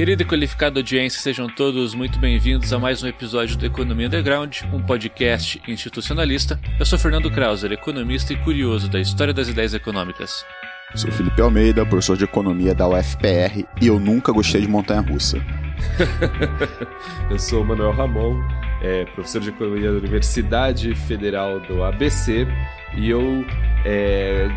[0.00, 4.62] Querida e qualificada audiência, sejam todos muito bem-vindos a mais um episódio do Economia Underground,
[4.72, 6.58] um podcast institucionalista.
[6.78, 10.42] Eu sou Fernando Krauser, economista e curioso da história das ideias econômicas.
[10.94, 15.36] Sou Felipe Almeida, professor de economia da UFPR e eu nunca gostei de montanha-russa.
[17.30, 18.40] eu sou Manuel Ramon,
[18.80, 22.46] é, professor de economia da Universidade Federal do ABC
[22.96, 23.44] e eu
[23.84, 24.48] é,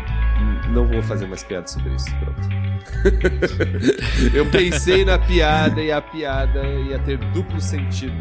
[0.70, 2.08] não vou fazer mais piadas sobre isso.
[2.16, 2.63] Pronto.
[4.32, 8.14] eu pensei na piada e a piada ia ter duplo sentido.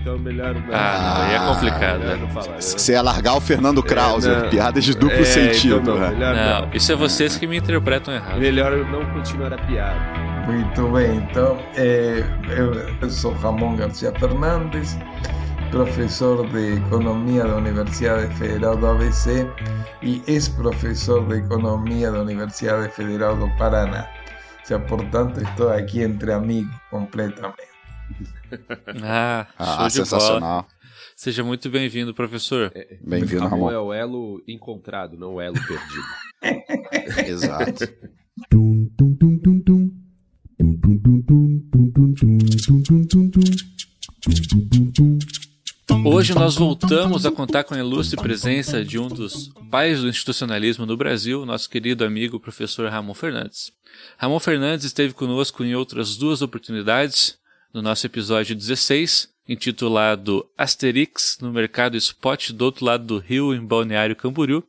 [0.00, 0.62] Então melhor não.
[0.72, 1.98] Ah, não, é complicado.
[2.00, 2.16] Né?
[2.16, 5.80] Não falar, Você ia largar o Fernando Krauser, é, piadas de duplo é, sentido.
[5.80, 8.38] Então não, melhor não, não, isso é vocês que me interpretam errado.
[8.38, 10.28] Melhor não continuar a piada.
[10.46, 14.96] Muito bem, então é, eu, eu sou Ramon Garcia Fernandes,
[15.70, 19.46] professor de Economia da Universidade Federal do ABC
[20.02, 24.08] y es profesor de Economía de la Universidad Federal do Paraná.
[24.62, 27.68] O sea, por tanto, estou aqui entre amigos completamente.
[29.02, 30.66] Ah, ah sensacional.
[31.14, 32.72] Seja muito bem-vindo, professor.
[32.74, 33.70] É, é bem-vindo, Ramon.
[33.70, 37.28] é o elo encontrado, não o elo perdido.
[37.28, 37.84] Exato.
[46.04, 50.86] Hoje nós voltamos a contar com a ilustre presença de um dos pais do institucionalismo
[50.86, 53.72] no Brasil, nosso querido amigo professor Ramon Fernandes.
[54.16, 57.38] Ramon Fernandes esteve conosco em outras duas oportunidades,
[57.72, 63.64] no nosso episódio 16, intitulado Asterix no mercado spot do outro lado do rio, em
[63.64, 64.62] Balneário Camboriú,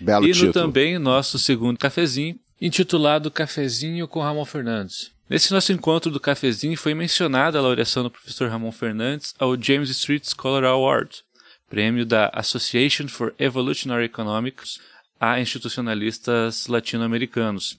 [0.00, 0.52] Belo e no título.
[0.52, 5.13] também nosso segundo cafezinho, intitulado Cafezinho com Ramon Fernandes.
[5.28, 9.88] Nesse nosso encontro do cafezinho foi mencionada a laureação do professor Ramon Fernandes ao James
[9.88, 11.22] Street Scholar Award,
[11.68, 14.78] prêmio da Association for Evolutionary Economics
[15.18, 17.78] a institucionalistas latino-americanos.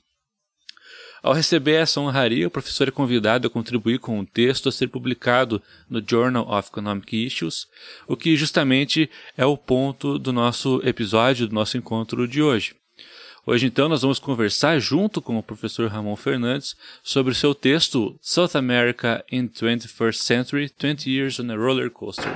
[1.21, 4.87] Ao receber essa honraria, o professor é convidado a contribuir com um texto a ser
[4.87, 7.67] publicado no Journal of Economic Issues,
[8.07, 9.07] o que justamente
[9.37, 12.75] é o ponto do nosso episódio, do nosso encontro de hoje.
[13.47, 18.17] Hoje, então, nós vamos conversar junto com o professor Ramon Fernandes sobre o seu texto
[18.19, 22.31] South America in 21st Century 20 Years on a Roller Coaster.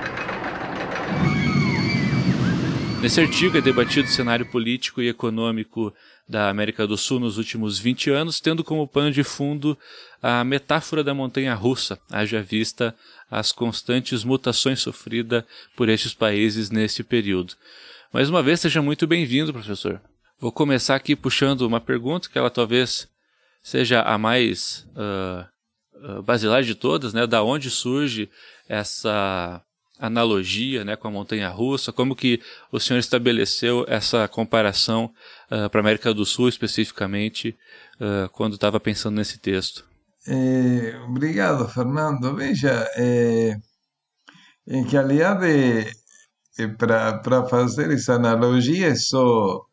[3.02, 5.92] Nesse artigo é debatido o cenário político e econômico
[6.28, 9.76] da América do Sul nos últimos 20 anos, tendo como pano de fundo
[10.22, 12.94] a metáfora da montanha russa, haja vista
[13.28, 15.42] as constantes mutações sofridas
[15.74, 17.54] por estes países nesse período.
[18.12, 20.00] Mais uma vez, seja muito bem-vindo, professor.
[20.40, 23.08] Vou começar aqui puxando uma pergunta que ela talvez
[23.62, 27.26] seja a mais uh, basilar de todas, né?
[27.26, 28.30] Da onde surge
[28.68, 29.62] essa
[29.98, 31.92] analogia, né, com a montanha russa?
[31.92, 32.40] Como que
[32.72, 35.12] o senhor estabeleceu essa comparação
[35.50, 37.56] uh, para a América do Sul especificamente
[38.32, 39.84] quando estava pensando nesse texto?
[40.26, 42.34] Eh, obrigado, Fernando.
[42.36, 43.56] Veja, eh,
[44.66, 45.86] em realidade,
[46.58, 49.64] eh, para fazer essa analogia, é só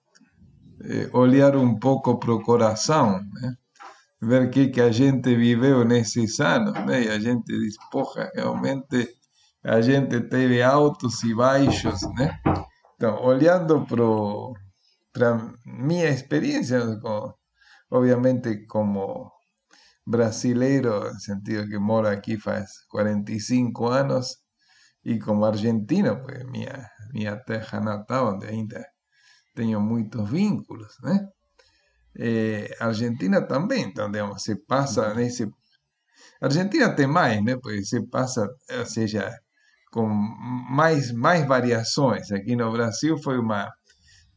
[0.83, 2.33] eh, olhar um pouco para
[3.41, 3.55] né?
[4.21, 7.03] ver o que, que a gente viveu nesses anos, né?
[7.03, 9.17] e a gente diz, porra, realmente
[9.63, 12.39] a gente teve altos e baixos, né?
[12.95, 13.85] Então, olhando
[15.13, 16.79] para minha experiência,
[17.91, 19.31] obviamente como
[20.05, 24.37] brasileiro, no sentido que moro aqui faz 45 anos,
[25.03, 28.85] e como argentino, pues minha, minha terra natal, onde ainda
[29.57, 31.27] tenho muitos vínculos, né?
[32.19, 35.49] É, Argentina também, então, digamos, se passa nesse...
[36.39, 37.57] Argentina tem mais, né?
[37.59, 38.47] Porque se passa,
[38.77, 39.35] ou seja,
[39.91, 42.31] com mais, mais variações.
[42.31, 43.67] Aqui no Brasil foi uma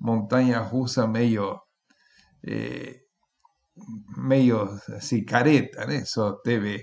[0.00, 1.60] montanha russa meio...
[2.46, 2.96] É,
[4.16, 4.62] meio
[4.96, 6.02] assim, careta, né?
[6.06, 6.82] Só teve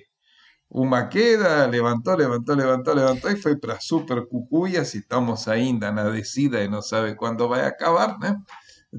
[0.70, 6.10] uma queda, levantou, levantou, levantou, levantou e foi para Super Cucuyas e estamos ainda na
[6.10, 8.36] descida e não sabe quando vai acabar, né?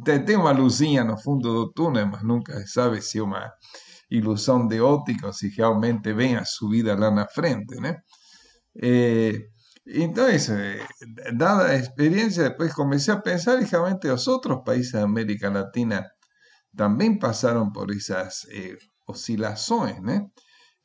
[0.05, 3.51] Tem, uma luzinha no fundo do túnel, mas nunca sabe se é uma
[4.11, 7.97] ilusão de ótica ou se realmente vem a subida lá na frente, né?
[8.81, 9.49] Eh,
[11.35, 16.07] dada a experiência, depois comecei a pensar e realmente os outros países da América Latina
[16.77, 18.77] também passaram por essas eh,
[19.07, 20.01] oscilações?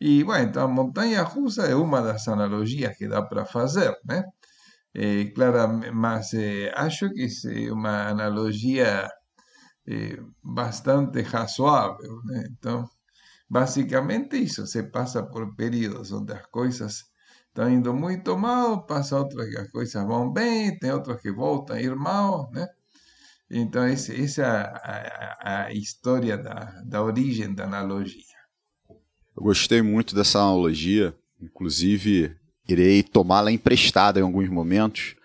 [0.09, 4.19] E, bueno, então, a montanha russa é uma das analogias que dá para fazer, né?
[4.95, 7.27] É, claro, mas é, acho que
[7.67, 9.09] é uma analogia
[9.87, 12.45] é, bastante razoável, né?
[12.51, 12.89] Então,
[13.49, 16.93] basicamente isso, se passa por períodos onde as coisas
[17.49, 21.75] estão indo muito mal, passa outras que as coisas vão bem, tem outras que voltam
[21.77, 22.67] a ir mal, né?
[23.51, 24.13] Então, essa
[24.43, 28.32] é a, a, a história da, da origem da analogia.
[29.35, 32.35] Eu gostei muito dessa analogia, inclusive
[32.67, 35.15] irei tomá-la emprestada em alguns momentos,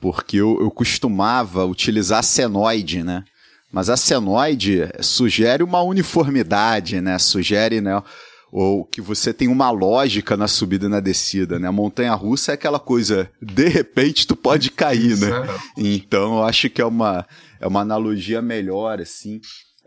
[0.00, 3.24] porque eu, eu costumava utilizar senoide, né?
[3.72, 7.18] Mas a senoide sugere uma uniformidade, né?
[7.18, 8.02] Sugere, né?
[8.50, 11.68] Ou que você tem uma lógica na subida e na descida, né?
[11.68, 15.30] A montanha russa é aquela coisa, de repente tu pode cair, né?
[15.76, 17.24] Então eu acho que é uma,
[17.60, 19.40] é uma analogia melhor, assim.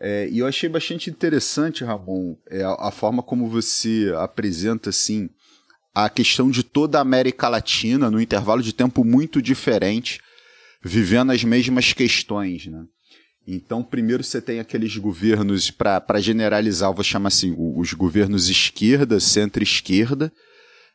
[0.06, 5.30] É, e eu achei bastante interessante, Ramon, é, a, a, forma como você apresenta, assim,
[5.96, 10.20] a questão de toda a América Latina, num intervalo de tempo muito diferente,
[10.84, 12.84] vivendo as mesmas questões, né?
[13.48, 19.22] Então, primeiro você tem aqueles governos, para generalizar, eu vou chamar assim, os governos esquerda,
[19.22, 20.34] centro-esquerda,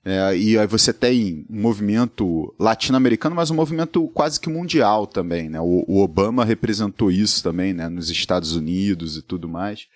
[0.04, 5.48] é, e aí você tem um movimento latino-americano, mas um movimento quase que mundial também,
[5.48, 5.60] né?
[5.60, 7.88] O, o, Obama representou isso também, né?
[7.88, 9.86] Nos Estados Unidos e tudo mais.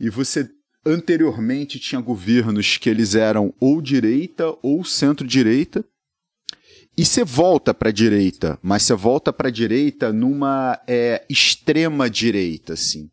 [0.00, 0.50] E você
[0.84, 5.84] anteriormente tinha governos que eles eram ou direita ou centro-direita,
[6.98, 12.08] e você volta para a direita, mas você volta para a direita numa é, extrema
[12.08, 13.10] direita, assim.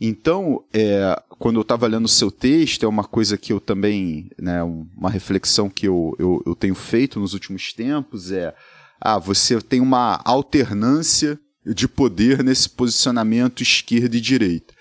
[0.00, 4.30] Então, é, quando eu estava lendo o seu texto, é uma coisa que eu também,
[4.38, 8.54] né, uma reflexão que eu, eu, eu tenho feito nos últimos tempos é,
[9.00, 14.74] ah, você tem uma alternância de poder nesse posicionamento esquerda e direita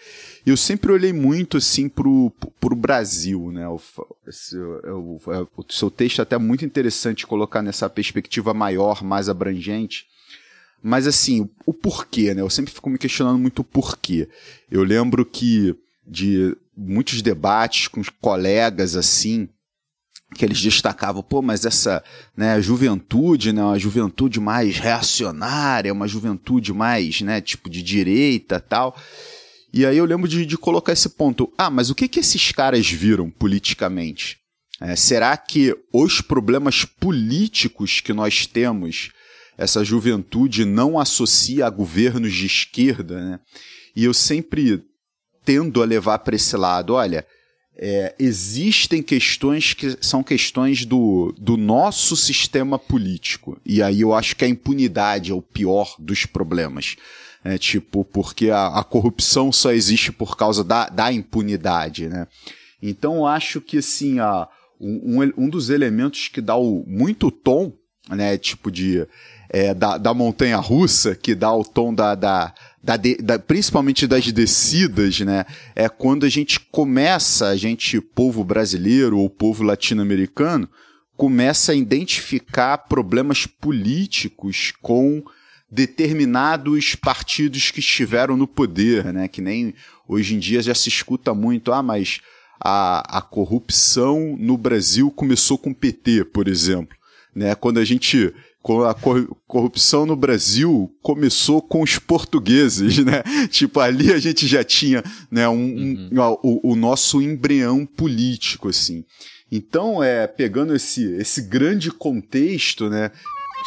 [0.46, 3.68] eu sempre olhei muito assim pro, pro Brasil, né?
[3.68, 3.82] O,
[4.28, 5.20] esse, o,
[5.58, 10.06] o seu texto é até muito interessante colocar nessa perspectiva maior, mais abrangente.
[10.88, 12.42] Mas assim, o porquê, né?
[12.42, 14.30] Eu sempre fico me questionando muito o porquê.
[14.70, 19.50] Eu lembro que de muitos debates com colegas assim,
[20.36, 22.04] que eles destacavam, pô, mas essa
[22.38, 28.96] né, juventude, né, uma juventude mais reacionária, uma juventude mais, né, tipo de direita tal.
[29.74, 31.52] E aí eu lembro de, de colocar esse ponto.
[31.58, 34.38] Ah, mas o que, que esses caras viram politicamente?
[34.80, 39.10] É, será que os problemas políticos que nós temos,
[39.58, 43.40] essa juventude não associa a governos de esquerda, né?
[43.96, 44.84] E eu sempre
[45.46, 47.26] tendo a levar para esse lado, olha,
[47.78, 53.60] é, existem questões que são questões do, do nosso sistema político.
[53.66, 56.96] E aí eu acho que a impunidade é o pior dos problemas.
[57.44, 62.28] É, tipo, porque a, a, corrupção só existe por causa da, da impunidade, né?
[62.82, 64.48] Então, eu acho que, assim, a,
[64.80, 67.72] um, um dos elementos que dá o, muito tom,
[68.10, 69.06] né, tipo de...
[69.48, 72.54] É, da, da montanha russa, que dá o tom da, da,
[72.84, 75.46] da, de, da, principalmente das descidas, né?
[75.76, 80.68] É quando a gente começa, a gente, povo brasileiro ou povo latino-americano,
[81.16, 85.24] começa a identificar problemas políticos com
[85.70, 89.28] determinados partidos que estiveram no poder, né?
[89.28, 89.74] Que nem
[90.08, 92.22] hoje em dia já se escuta muito, ah, mas
[92.60, 96.96] a, a corrupção no Brasil começou com o PT, por exemplo.
[97.36, 97.54] Né?
[97.54, 98.34] Quando a gente
[98.90, 98.96] a
[99.46, 103.22] corrupção no Brasil começou com os portugueses, né?
[103.52, 106.10] Tipo, ali a gente já tinha né, um, uhum.
[106.12, 109.04] um, o, o, nosso embrião político, assim.
[109.52, 113.12] Então, é, pegando esse, esse grande contexto, né?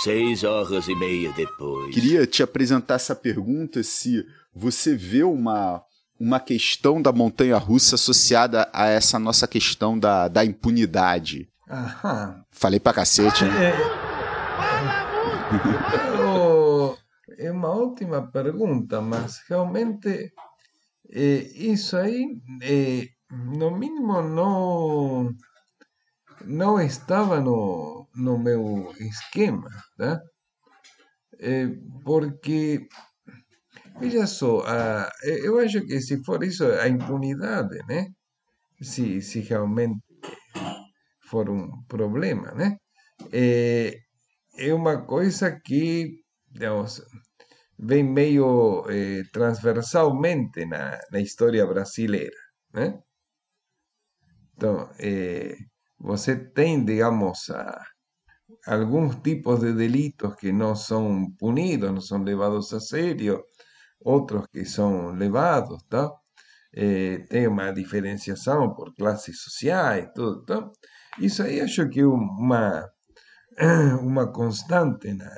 [0.03, 1.95] Seis horas e meia depois.
[1.95, 5.81] Queria te apresentar essa pergunta se você vê uma,
[6.19, 11.49] uma questão da montanha russa associada a essa nossa questão da, da impunidade.
[11.71, 12.45] Aham.
[12.51, 13.51] Falei pra cacete, hein?
[17.39, 20.33] É, é uma ótima pergunta, mas realmente
[21.11, 21.23] é,
[21.55, 25.35] isso aí, é, no mínimo, não
[26.45, 30.21] não estava no, no meu esquema, tá?
[31.41, 31.67] É,
[32.05, 32.89] porque,
[34.01, 38.09] veja só, a, eu acho que se for isso, a impunidade, né?
[38.81, 40.01] Se, se realmente
[41.31, 42.79] for um problema, né?
[43.33, 43.95] É,
[44.59, 47.03] é uma coisa que, digamos,
[47.79, 52.37] vem meio eh, transversalmente na, na história brasileira,
[52.75, 52.99] né?
[54.55, 55.57] Então, eh,
[55.99, 57.81] você tem, digamos, a,
[58.67, 63.45] alguns tipos de delitos que não são punidos, não são levados a sério,
[64.01, 66.11] outros que são levados, tá?
[66.75, 70.71] Eh, tem uma diferenciação por classes sociais, tudo, tá?
[71.19, 72.89] Isso aí acho que é uma,
[74.01, 75.31] uma constante na,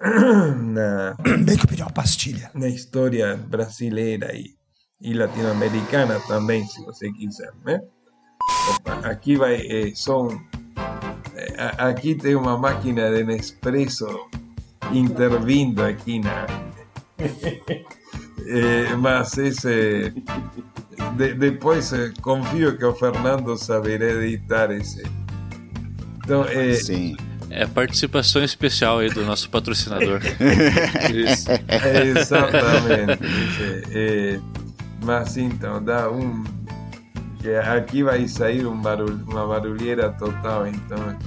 [0.56, 2.50] na, Bem que eu pedi uma pastilha.
[2.54, 4.56] na história brasileira e,
[5.00, 7.80] e latino-americana também, se você quiser, né?
[9.04, 10.46] Aqui vai, eh, son.
[11.36, 14.28] Eh, aquí tengo una máquina de Nespresso
[14.92, 16.46] intervindo aqui na.
[18.46, 20.12] eh, mas esse
[21.16, 25.02] de, depois eh, confio que o Fernando saberá editar esse.
[26.24, 27.16] Então, é, Sim.
[27.50, 30.20] É participação especial aí do nosso patrocinador.
[31.12, 31.50] Isso.
[31.50, 33.18] é exatamente.
[33.92, 34.40] é,
[35.04, 36.44] mas então, dá um.
[37.40, 41.18] Que aqui vai sair um barulho, uma barulheira total, então.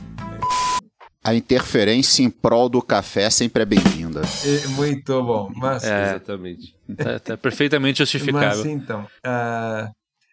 [1.23, 4.21] A interferência em prol do café sempre é bem-vinda.
[4.45, 5.49] É muito bom.
[5.55, 6.03] Mas, É.
[6.09, 6.75] Exatamente.
[6.97, 8.65] tá, tá perfeitamente mas justificável.
[8.65, 9.07] então.
[9.23, 9.89] ah,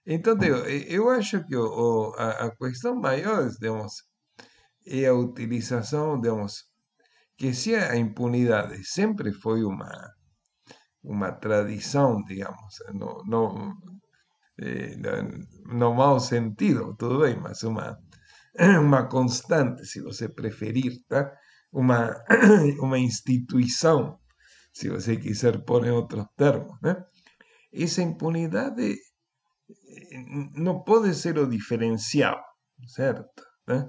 [0.07, 1.63] então, digo, eu acho que o,
[2.11, 3.93] o- a, a questão maior, digamos,
[4.87, 6.65] é a utilização, digamos,
[7.39, 9.91] que se a impunidade sempre foi uma,
[11.05, 13.75] uma tradição, digamos, no, no,
[14.61, 17.97] eh, no, no mau sentido, tudo bem, mas uma,
[18.81, 21.33] uma constante, se você preferir, tá?
[21.73, 22.15] uma,
[22.81, 24.19] uma instituição,
[24.73, 27.05] se você quiser pôr em outros termos, né?
[27.73, 32.41] essa impunidade eh, não pode ser o diferencial,
[32.87, 33.43] certo?
[33.67, 33.89] Né?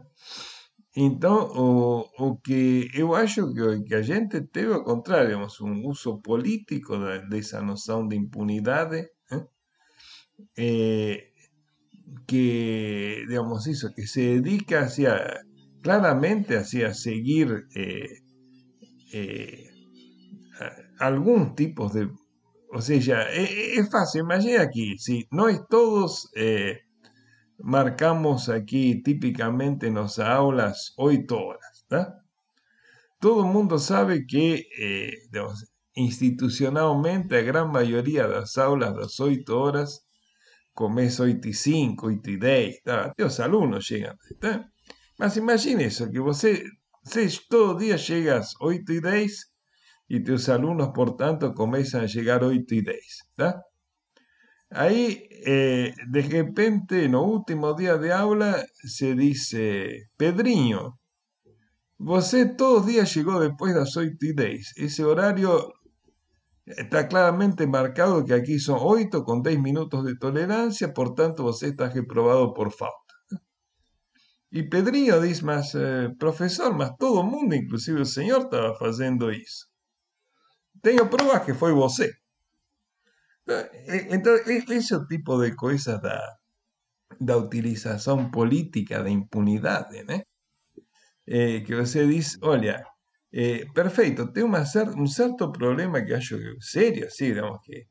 [0.95, 6.19] Então, o, o que eu acho que, que a gente teve, ao contrário, um uso
[6.21, 6.97] político
[7.29, 9.47] dessa noção de impunidade, né?
[10.57, 11.30] Eh,
[12.27, 15.41] que, digamos isso, que se dedica hacia,
[15.83, 18.07] claramente hacia seguir eh,
[19.13, 19.69] eh,
[20.59, 22.03] a- alguns tipos de...
[22.73, 26.79] Ou seja, é, é fácil, imagina aqui, se nós todos eh,
[27.59, 32.03] marcamos aqui tipicamente nas aulas oito horas, tá?
[33.19, 35.59] Todo mundo sabe que, eh, digamos,
[35.95, 39.89] institucionalmente, a gran maioria das aulas das oito horas
[40.73, 43.13] começa 8 e 5, 8 e 10, tá?
[43.19, 43.87] os alunos.
[44.39, 44.65] Tá?
[45.19, 46.63] Mas imagine isso, que você,
[47.03, 49.31] você todo dia chega às 8 e 10
[50.09, 52.99] e teus alunos, portanto, começam a chegar 8 e 10.
[53.37, 53.61] Tá?
[54.73, 60.93] Aí, eh, de repente, no último dia de aula, se dice, Pedrinho,
[61.99, 64.77] você todos os dias chegou depois das 8 e 10.
[64.77, 65.71] Esse horário
[66.77, 71.67] Está claramente marcado que aquí son 8 con 10 minutos de tolerancia, por tanto, você
[71.69, 73.13] está reprobado por falta.
[74.57, 79.63] E Pedrinho diz, mas, eh, professor, mas todo mundo, inclusive o senhor, estava fazendo isso.
[80.83, 82.07] Tenho provas que foi você.
[83.47, 86.19] Eh, Então, e- esse é o tipo de coisa da,
[87.27, 90.23] da utilização política da impunidade, né?
[91.27, 92.85] Eh, que você diz, olha,
[93.31, 97.87] eh, perfeito, tem uma cer um certo problema que que sério, sí, digamos que,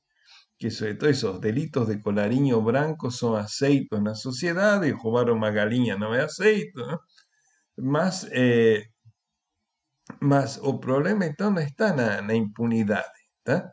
[0.59, 5.97] que sobre todo esos delitos de colarinho branco son aceitos na sociedade, roubar uma galinha
[5.99, 6.97] não é aceito, né?
[7.76, 8.85] mas, eh,
[10.20, 13.73] mas o problema então não está na, na impunidade, tá?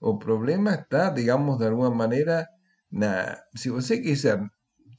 [0.00, 2.46] O problema está, digamos, de alguma maneira,
[2.90, 4.38] na, se você quiser,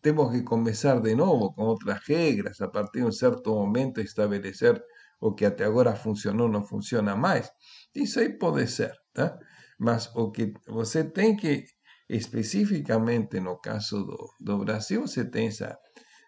[0.02, 4.82] temos que começar de novo com outras regras, a partir de um certo momento estabelecer
[5.20, 7.50] o que até agora funcionou não funciona mais.
[7.94, 9.38] Isso aí pode ser, tá?
[9.80, 11.66] Mas o que você tem que,
[12.10, 15.78] especificamente no caso do, do Brasil, você tem essa,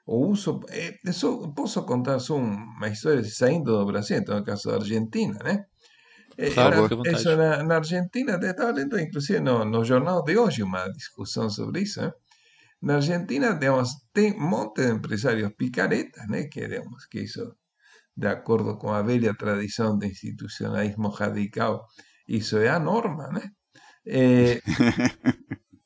[0.06, 0.60] o uso.
[1.06, 5.66] isso, posso contar só uma história saindo do Brasil, então no caso da Argentina, né?
[6.38, 7.18] Eh, Claro, vontade.
[7.18, 11.82] isso na, na Argentina, estava lendo inclusive no, no jornal de hoje uma discussão sobre
[11.82, 12.12] isso, né?
[12.82, 16.44] Na Argentina, digamos, tem um monte de empresários picaretas, né?
[16.46, 17.56] Que, digamos, que isso
[18.18, 21.86] de acordo com a velha tradição de institucionalismo radical,
[22.28, 23.44] isso é a norma, né?
[24.06, 24.62] Eh,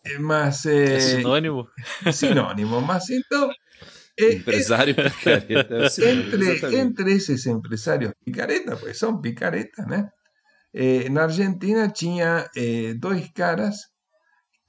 [0.06, 1.68] eh, mas É eh, sinônimo?
[2.14, 3.52] sinônimo, mas então
[4.20, 5.76] eh, Empresário picareta.
[5.86, 10.10] é entre, entre esses empresários picaretas, pois são picaretas, né?
[10.74, 13.76] Eh, na Argentina tinha eh, dois caras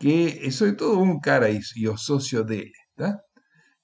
[0.00, 3.16] que, sobretudo um cara e o sócio dele, tá?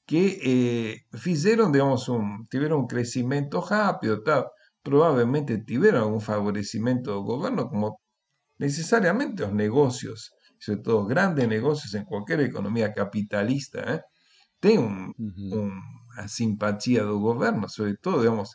[0.09, 0.23] Que
[0.53, 4.47] eh, fizeram, digamos, um, tiveram um crescimento rápido, tá?
[4.83, 7.99] provavelmente tiveram algum favorecimento do governo, como
[8.59, 14.00] necessariamente os negócios, sobretudo os grandes negócios em qualquer economia capitalista, né?
[14.61, 15.50] tem um, Uhum.
[15.53, 15.73] um,
[16.19, 18.50] a simpatia do governo, sobre todo, digamos,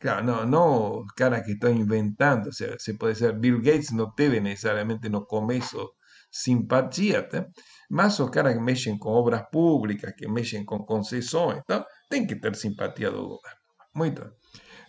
[0.00, 3.90] claro, no, no os caras que estão inventando, o sea, se pode ser, Bill Gates
[3.92, 5.90] não teve necessariamente no começo
[6.30, 7.46] simpatia, tá?
[7.90, 11.84] Mas os caras que mexem com obras públicas, que mexem com concessões, tá?
[12.10, 13.60] tem que ter simpatia do governo.
[13.94, 14.32] Muito bem.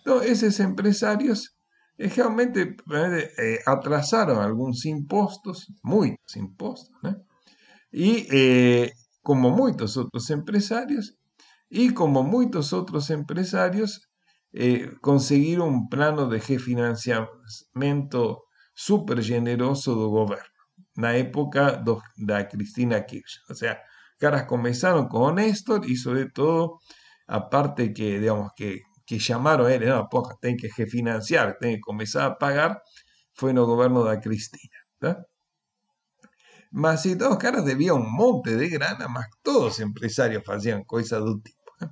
[0.02, 1.50] Então, esses empresários
[2.00, 2.76] eh, realmente
[3.38, 6.36] eh, atrasaram alguns impostos, muitos
[8.32, 11.14] eh, como muitos outros empresários,
[11.70, 14.00] e como muitos outros empresários,
[14.54, 18.38] eh, conseguiram um plano de refinanciamento
[18.76, 20.57] super generoso do governo.
[20.98, 23.46] Na época do, da Cristina Kirchner.
[23.50, 23.82] O sea,
[24.20, 26.80] caras comenzaron con Néstor y sobre todo,
[27.28, 31.82] aparte que, digamos, que, que llamaron a él, no, porra, tem que refinanciar, tem que
[31.82, 32.82] comenzar a pagar,
[33.34, 34.78] fue en el gobierno de Cristina.
[35.00, 35.26] ¿tá?
[36.72, 41.42] Mas si todos caras debía un monte de grana, más todos empresarios hacían cosas del
[41.42, 41.72] tipo.
[41.82, 41.90] ¿eh?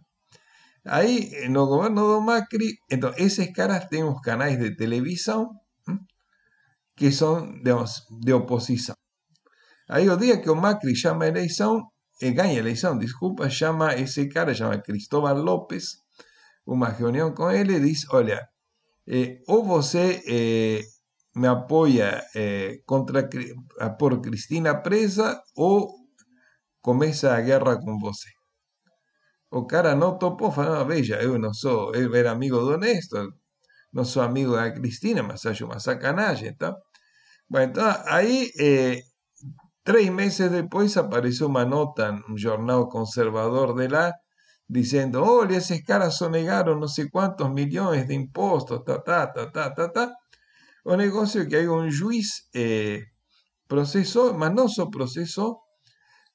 [0.86, 5.98] Ahí, en el gobierno de Macri, entonces, esos caras tenemos canales de televisión ¿eh?
[6.96, 8.95] que son, digamos, de oposición.
[9.88, 13.94] Ahí el día que o Macri llama a eleição, eh, ganha a eleição, desculpa, chama
[13.94, 15.98] esse cara, chama Cristóbal López,
[16.66, 18.48] uma reunião com ele e diz, olha,
[19.08, 20.82] eh, ou você eh,
[21.36, 23.30] me apoia eh, contra,
[24.00, 25.94] por Cristina presa ou
[26.82, 28.30] começa a guerra com você.
[29.52, 33.32] O cara não topou, falou, veja, eu não sou, eu era amigo do Néstor,
[33.94, 36.76] não sou amigo da Cristina, mas acho uma sacanagem, tá?
[37.48, 38.52] Bom, então, aí...
[39.86, 44.16] Tres meses después apareció una nota en un jornal conservador de la
[44.68, 49.76] diciendo, oh, esos caras sonegaron no sé cuántos millones de impuestos, ta, ta, ta, ta,
[49.76, 50.18] ta, ta.
[50.86, 53.04] Un negocio que hay un juiz eh,
[53.68, 55.62] procesó, mas no solo procesó,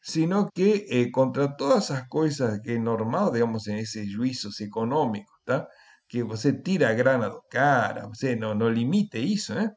[0.01, 5.35] sino que eh, contra todas esas cosas que es normal, digamos, en ese juicios económicos,
[5.45, 5.67] ¿tá?
[6.07, 9.71] que você tira grana do cara, você no, no limite eso, ¿eh?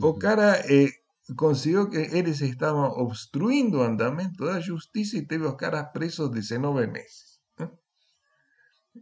[0.00, 0.88] O cara eh,
[1.36, 6.86] consiguió que eles estaban obstruyendo el andamento la justicia y teve los caras presos 19
[6.86, 7.42] meses.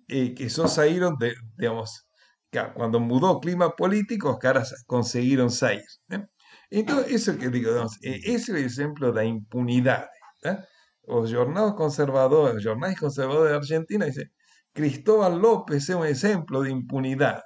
[0.07, 2.07] Y que eso salieron, de, digamos,
[2.75, 5.85] cuando mudó el clima político, los caras consiguieron salir.
[6.71, 10.07] Entonces, eso que digo, digamos, ese es el ejemplo de impunidad.
[11.07, 14.33] Los jornales conservadores, los jornales conservadores de Argentina dicen,
[14.73, 17.43] Cristóbal López es un ejemplo de impunidad.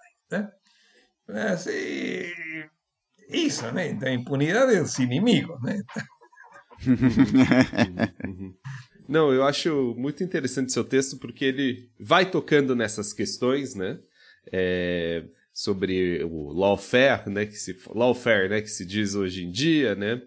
[1.29, 1.71] Así,
[3.33, 3.91] isso, né?
[3.91, 5.83] Então, impunidade dos inimigos, né?
[9.09, 13.99] Não, eu acho muito interessante seu texto porque ele vai tocando nessas questões, né?
[14.51, 17.47] É, sobre o lawfare, né?
[17.47, 18.61] Que se lawfare, né?
[18.61, 20.23] Que se diz hoje em dia, né?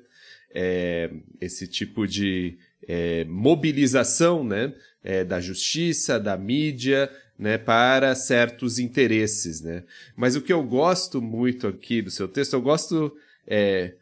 [0.53, 4.73] É, esse tipo de é, mobilização, né?
[5.03, 9.83] É, da justiça, da mídia, né, para certos interesses, né?
[10.15, 13.93] Mas o que eu gosto muito aqui do seu texto, eu gosto, é,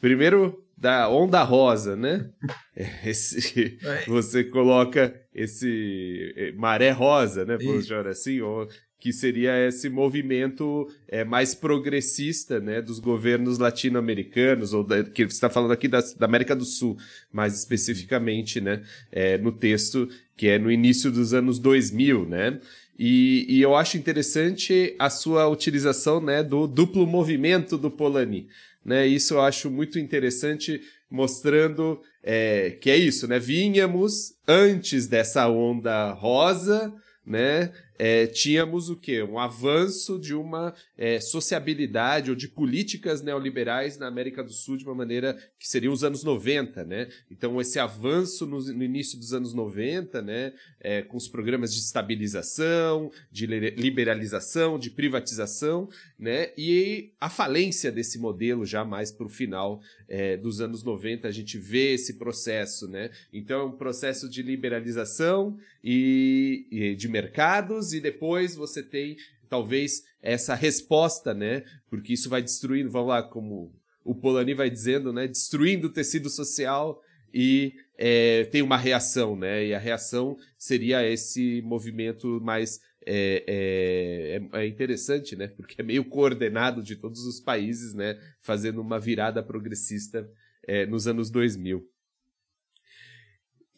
[0.00, 2.30] primeiro da onda rosa, né?
[3.04, 7.58] Esse, você coloca esse é, maré rosa, né?
[7.58, 8.68] Por chamar assim, ou
[9.00, 15.34] que seria esse movimento é, mais progressista né, dos governos latino-americanos, ou da, que você
[15.34, 16.96] está falando aqui da, da, América do Sul,
[17.32, 18.82] mais especificamente né,
[19.12, 22.58] é, no texto, que é no início dos anos 2000, né?
[22.98, 28.48] E, e, eu acho interessante a sua utilização né, do duplo movimento do Polanyi.
[28.84, 29.06] Né?
[29.06, 33.38] Isso eu acho muito interessante, mostrando é, que é isso, né?
[33.38, 36.92] Vínhamos antes dessa onda rosa,
[37.24, 37.70] né?
[37.98, 39.22] É, tínhamos o quê?
[39.22, 44.84] Um avanço de uma é, sociabilidade ou de políticas neoliberais na América do Sul de
[44.84, 47.08] uma maneira que seriam os anos 90, né?
[47.28, 50.52] Então, esse avanço no, no início dos anos 90, né?
[50.80, 56.52] É, com os programas de estabilização, de liberalização, de privatização, né?
[56.56, 61.32] E a falência desse modelo já mais para o final é, dos anos 90, a
[61.32, 63.10] gente vê esse processo, né?
[63.32, 69.16] Então, é um processo de liberalização e, e de mercados e depois você tem
[69.48, 71.64] talvez essa resposta, né?
[71.88, 73.72] Porque isso vai destruindo, vamos lá, como
[74.04, 75.26] o Polanyi vai dizendo, né?
[75.26, 79.66] Destruindo o tecido social e é, tem uma reação, né?
[79.66, 85.48] E a reação seria esse movimento mais é, é, é, interessante, né?
[85.48, 88.18] Porque é meio coordenado de todos os países, né?
[88.40, 90.28] Fazendo uma virada progressista
[90.66, 91.86] é, nos anos 2000.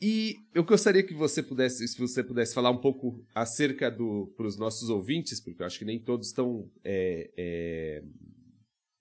[0.01, 4.47] E eu gostaria que você pudesse, se você pudesse falar um pouco acerca do para
[4.47, 8.03] os nossos ouvintes, porque eu acho que nem todos estão é, é,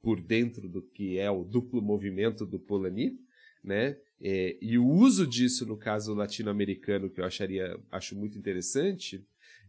[0.01, 3.17] por dentro do que é o duplo movimento do Polanyi,
[3.63, 3.97] né?
[4.21, 9.25] É, e o uso disso no caso latino-americano que eu acharia acho muito interessante.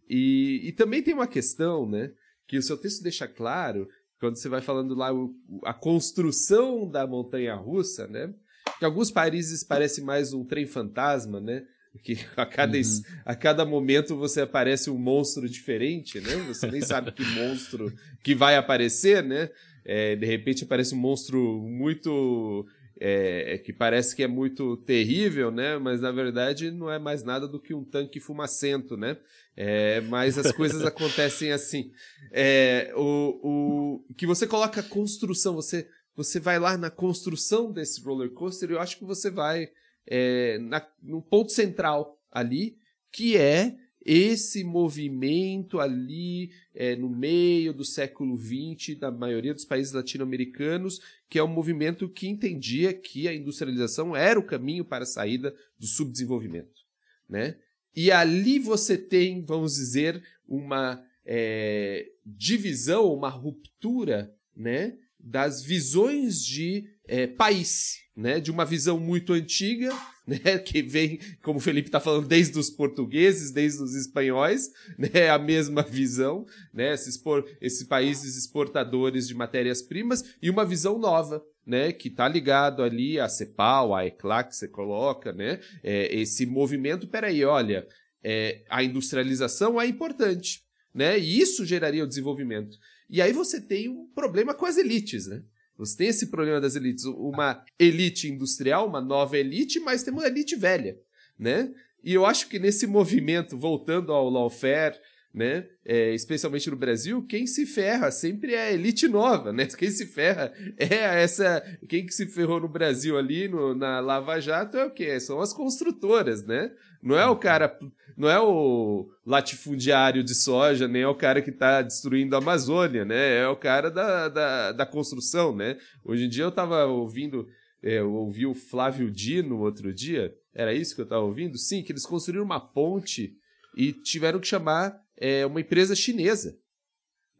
[0.08, 2.12] E, e também tem uma questão, né?
[2.48, 3.88] Que o seu texto deixa claro
[4.18, 5.32] quando você vai falando lá o,
[5.64, 8.34] a construção da montanha russa, né?
[8.80, 11.64] Que alguns países parece mais um trem fantasma, né?
[12.02, 13.02] Que a cada, uhum.
[13.26, 16.34] a cada momento você aparece um monstro diferente, né?
[16.48, 17.92] Você nem sabe que monstro
[18.24, 19.50] que vai aparecer, né?
[19.84, 22.66] É, de repente aparece um monstro muito.
[23.02, 25.78] É, que parece que é muito terrível, né?
[25.78, 29.16] Mas na verdade não é mais nada do que um tanque fumacento, né?
[29.56, 31.92] É, mas as coisas acontecem assim.
[32.30, 35.88] É, o, o que você coloca construção, você
[36.22, 39.70] você vai lá na construção desse roller coaster, eu acho que você vai
[40.06, 42.76] é, na, no ponto central ali,
[43.10, 49.94] que é esse movimento ali é, no meio do século XX, da maioria dos países
[49.94, 55.06] latino-americanos, que é um movimento que entendia que a industrialização era o caminho para a
[55.06, 56.82] saída do subdesenvolvimento.
[57.28, 57.56] Né?
[57.96, 66.84] E ali você tem, vamos dizer, uma é, divisão, uma ruptura né, das visões de
[67.06, 69.92] é, país, né, de uma visão muito antiga,
[70.26, 75.28] né, que vem, como o Felipe está falando, desde os portugueses, desde os espanhóis, né,
[75.28, 81.44] a mesma visão, né, esses, por, esses países exportadores de matérias-primas, e uma visão nova,
[81.66, 86.46] né, que está ligado ali à CEPAL, à ECLA que você coloca, né, é, esse
[86.46, 87.86] movimento, peraí, olha,
[88.22, 90.62] é, a industrialização é importante,
[90.94, 92.76] né, e isso geraria o desenvolvimento.
[93.10, 95.42] E aí você tem um problema com as elites, né?
[95.76, 100.26] Você tem esse problema das elites, uma elite industrial, uma nova elite, mas tem uma
[100.26, 100.96] elite velha,
[101.38, 101.72] né?
[102.04, 104.98] E eu acho que nesse movimento, voltando ao lawfare,
[105.32, 109.66] né, é, especialmente no Brasil, quem se ferra sempre é a elite nova, né?
[109.78, 114.40] Quem se ferra é essa, quem que se ferrou no Brasil ali no, na Lava
[114.40, 115.20] Jato é o quê?
[115.20, 116.72] São as construtoras, né?
[117.02, 117.78] Não é o cara
[118.20, 123.02] não é o latifundiário de soja, nem é o cara que está destruindo a Amazônia,
[123.02, 123.38] né?
[123.38, 125.78] É o cara da, da, da construção, né?
[126.04, 127.48] Hoje em dia eu estava ouvindo,
[127.82, 131.56] é, eu ouvi o Flávio Dino outro dia, era isso que eu estava ouvindo?
[131.56, 133.34] Sim, que eles construíram uma ponte
[133.74, 136.58] e tiveram que chamar é, uma empresa chinesa,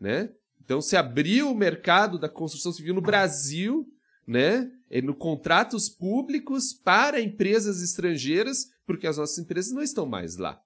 [0.00, 0.30] né?
[0.64, 3.86] Então se abriu o mercado da construção civil no Brasil,
[4.26, 4.70] né?
[5.04, 10.60] No contratos públicos para empresas estrangeiras, porque as nossas empresas não estão mais lá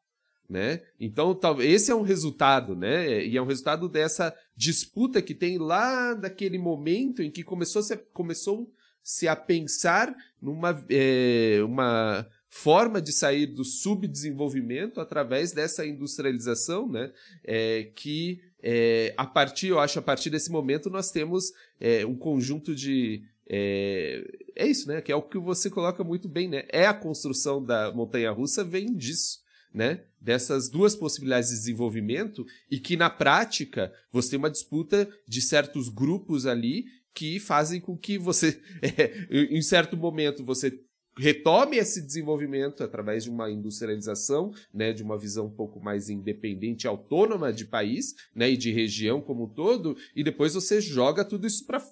[0.49, 0.83] né?
[1.01, 3.25] Então, esse é um resultado, né?
[3.25, 7.95] E é um resultado dessa disputa que tem lá daquele momento em que começou -se
[7.95, 8.71] a, começou
[9.03, 17.13] se a pensar numa é, uma forma de sair do subdesenvolvimento através dessa industrialização, né?
[17.43, 22.17] É, que é, a partir, eu acho, a partir desse momento nós temos é, um
[22.17, 24.25] conjunto de é,
[24.57, 25.01] é isso, né?
[25.01, 26.65] Que é o que você coloca muito bem, né?
[26.71, 32.97] É a construção da montanha-russa vem disso né, dessas duas possibilidades de desenvolvimento e que
[32.97, 38.61] na prática você tem uma disputa de certos grupos ali que fazem com que você,
[38.81, 40.79] é, em certo momento, você
[41.17, 46.87] retome esse desenvolvimento através de uma industrialização, né, de uma visão um pouco mais independente,
[46.87, 51.47] autônoma de país, né, e de região como um todo, e depois você joga tudo
[51.47, 51.83] isso para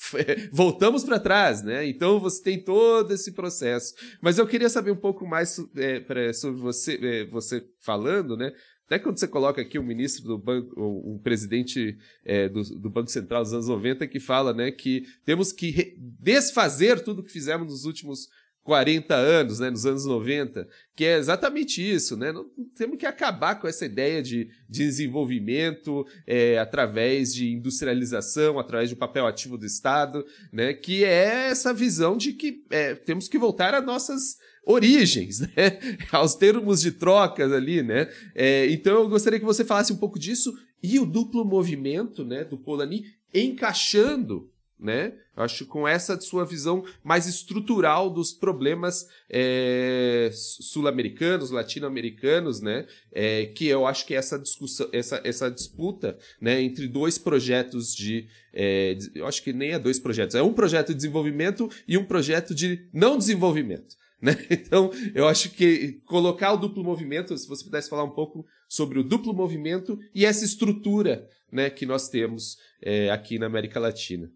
[0.52, 1.86] voltamos para trás, né?
[1.86, 3.94] Então você tem todo esse processo.
[4.20, 8.52] Mas eu queria saber um pouco mais é, pra, sobre você, é, você falando, né?
[8.90, 12.90] Até quando você coloca aqui o ministro do banco, o, o presidente é, do, do,
[12.90, 17.68] Banco Central dos anos 90, que fala né, que temos que desfazer tudo que fizemos
[17.68, 18.28] nos últimos
[18.62, 22.30] 40 anos, né, nos anos 90, que é exatamente isso, né?
[22.30, 22.46] Não,
[22.76, 28.96] temos que acabar com essa ideia de, de desenvolvimento é, através de industrialização, através do
[28.96, 30.74] papel ativo do Estado, né?
[30.74, 35.78] Que é essa visão de que é, temos que voltar às nossas origens, né?
[36.12, 38.10] Aos termos de trocas ali, né?
[38.34, 42.44] É, então eu gostaria que você falasse um pouco disso e o duplo movimento, né,
[42.44, 44.49] do Polanyi encaixando
[44.80, 45.12] né?
[45.36, 52.86] Acho com essa sua visão mais estrutural dos problemas é, sul-americanos, latino-americanos, né?
[53.12, 58.26] É, que eu acho que essa discussão, essa, essa disputa, né, entre dois projetos de,
[58.52, 62.04] é, eu acho que nem é dois projetos, é um projeto de desenvolvimento e um
[62.04, 64.00] projeto de não desenvolvimento.
[64.22, 64.36] Né?
[64.50, 68.98] Então, eu acho que colocar o duplo movimento, se você pudesse falar um pouco sobre
[68.98, 74.30] o duplo movimento e essa estrutura né, que nós temos é, aqui na América Latina.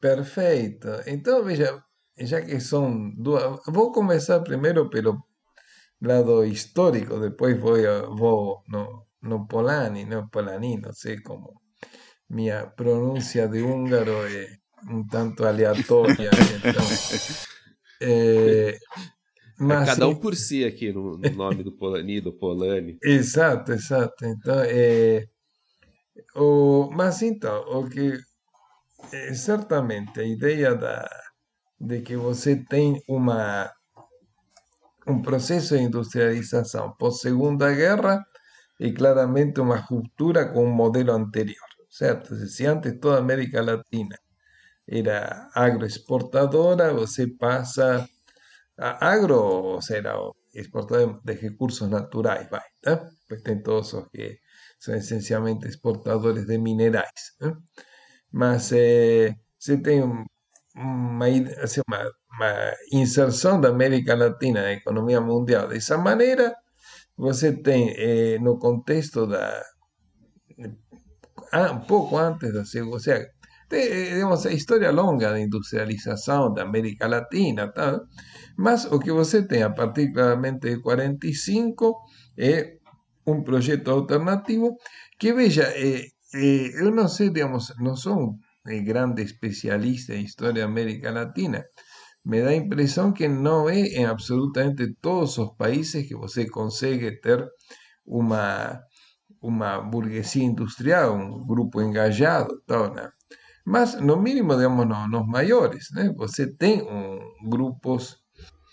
[0.00, 0.88] Perfeito.
[1.06, 1.82] Então, veja,
[2.16, 5.24] ya que son duas, vou começar primeiro pelo
[6.00, 7.76] lado histórico, depois vou,
[8.16, 11.60] vou no, no Polani, no Polani, não sei como.
[12.28, 14.58] Minha pronúncia de húngaro é
[14.90, 16.30] um tanto aleatória.
[16.30, 16.84] Então,
[18.00, 18.78] é,
[19.58, 22.98] mas, é cada um por si aqui no, no nome do Polani, do Polani.
[23.02, 24.24] Exato, exato.
[24.24, 25.26] Então, é,
[26.34, 28.18] o, mas então, o que
[29.12, 31.08] é, certamente a ideia da,
[31.80, 33.70] de que você tem uma,
[35.06, 38.24] um processo de industrialização pós-segunda guerra
[38.80, 42.34] é claramente uma ruptura com o modelo anterior, certo?
[42.36, 44.16] Se antes toda a América Latina
[44.86, 48.06] era agroexportadora, você passa
[48.78, 50.14] a agro, ou seja,
[50.54, 53.08] exportador de recursos naturais, vai, tá?
[53.28, 54.38] Pues tem todos os que
[54.78, 57.36] são essencialmente exportadores de minerais.
[58.32, 58.70] Mas
[59.58, 61.26] você tem uma,
[61.62, 61.98] assim, uma,
[62.32, 66.54] uma inserção da América Latina na economia mundial dessa maneira,
[67.16, 69.62] você tem eh, no contexto da
[71.52, 73.26] ah, um pouco antes da segunda, seja,
[73.68, 78.00] tem, digamos, a história longa da industrialização da América Latina, tá?
[78.56, 81.96] mas o que você tem a partir claramente de 45
[82.38, 82.76] é
[83.26, 84.76] um projeto alternativo
[85.18, 90.24] que, veja, eh, eh, eu não sei, digamos, não sou um eh, grande especialista em
[90.24, 91.64] história da América Latina,
[92.24, 97.20] me dá a impressão que não é em absolutamente todos os países que você consegue
[97.20, 97.46] ter
[98.04, 98.80] uma,
[99.40, 103.08] uma burguesia industrial, um grupo engajado, tal, né?
[103.64, 106.12] Mas, no mínimo, digamos, no, nos maiores, né?
[106.16, 108.16] Você tem um, grupos,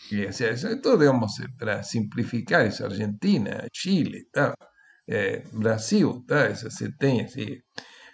[0.09, 4.55] que, o sea, todo, digamos, para simplificar, isso, Argentina, Chile, tal,
[5.07, 7.57] eh, Brasil, isso, você tem, assim,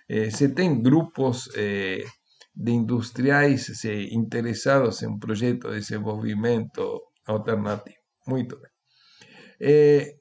[0.08, 1.50] eh, você tem grupos...
[1.56, 2.04] Eh,
[2.60, 7.98] de industriais interessados en un proyecto de desenvolvimento alternativo.
[8.26, 8.60] Muy bien.
[9.60, 10.20] Eh,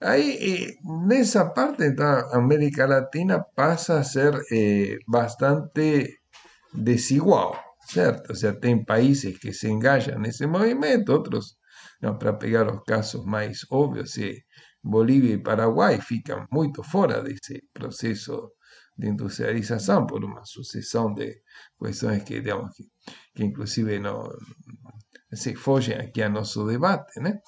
[0.00, 0.78] ahí, eh,
[1.10, 6.20] esa parte, de América Latina pasa a ser eh, bastante
[6.72, 7.52] desigual,
[7.86, 8.32] ¿cierto?
[8.32, 11.58] O sea, hay países que se engañan en ese movimiento, otros,
[12.00, 14.18] para pegar los casos más obvios,
[14.84, 18.54] y Paraguay fican muy fuera de ese proceso
[18.96, 21.42] de industrialización por una sucesión de
[21.76, 22.84] cuestiones que, digamos, que,
[23.34, 24.28] que inclusive no
[25.32, 27.40] se follen aquí a nuestro debate, ¿no?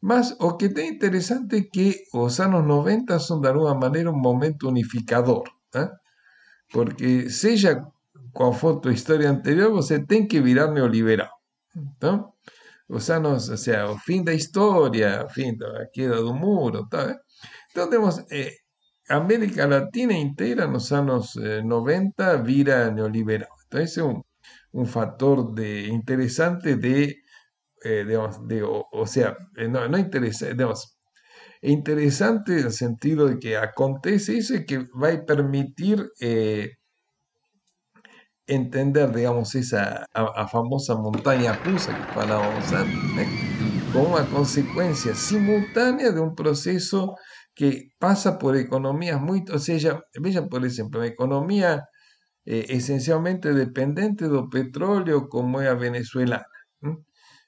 [0.00, 4.20] Mas o que é interesante é que os anos 90 son de alguna manera un
[4.20, 5.88] momento unificador, ¿eh?
[6.70, 7.88] porque seja
[8.34, 11.30] qual for a historia anterior, você tem que virar neoliberal.
[11.74, 12.34] Então,
[12.88, 17.16] os anos, o sea, o fim da história, o fim da queda do muro, tá?
[17.70, 18.52] Então, temos, eh,
[19.08, 23.48] América Latina inteira nos anos 90 eh, vira neoliberal.
[23.64, 24.22] Entonces es un,
[24.72, 27.16] un factor de, interesante de,
[27.84, 30.98] eh, digamos, de o, o, sea, eh, no, no interesa, digamos,
[31.62, 36.72] interesante en el sentido de que acontece eso y que va a permitir eh,
[38.46, 43.34] entender, digamos, esa a, a famosa montaña rusa que falábamos antes, ¿eh?
[43.88, 47.16] como una consecuencia simultánea de un proceso
[47.54, 51.84] que pasa por economías muy, o sea, vean por ejemplo, una economía
[52.46, 56.46] eh, esencialmente dependente del petróleo como es a venezolana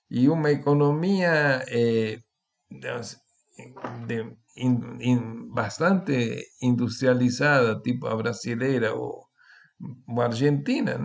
[0.09, 2.23] y una economía eh,
[2.71, 4.37] de,
[5.53, 9.26] bastante industrializada, tipo a brasilera o,
[10.19, 10.99] argentina,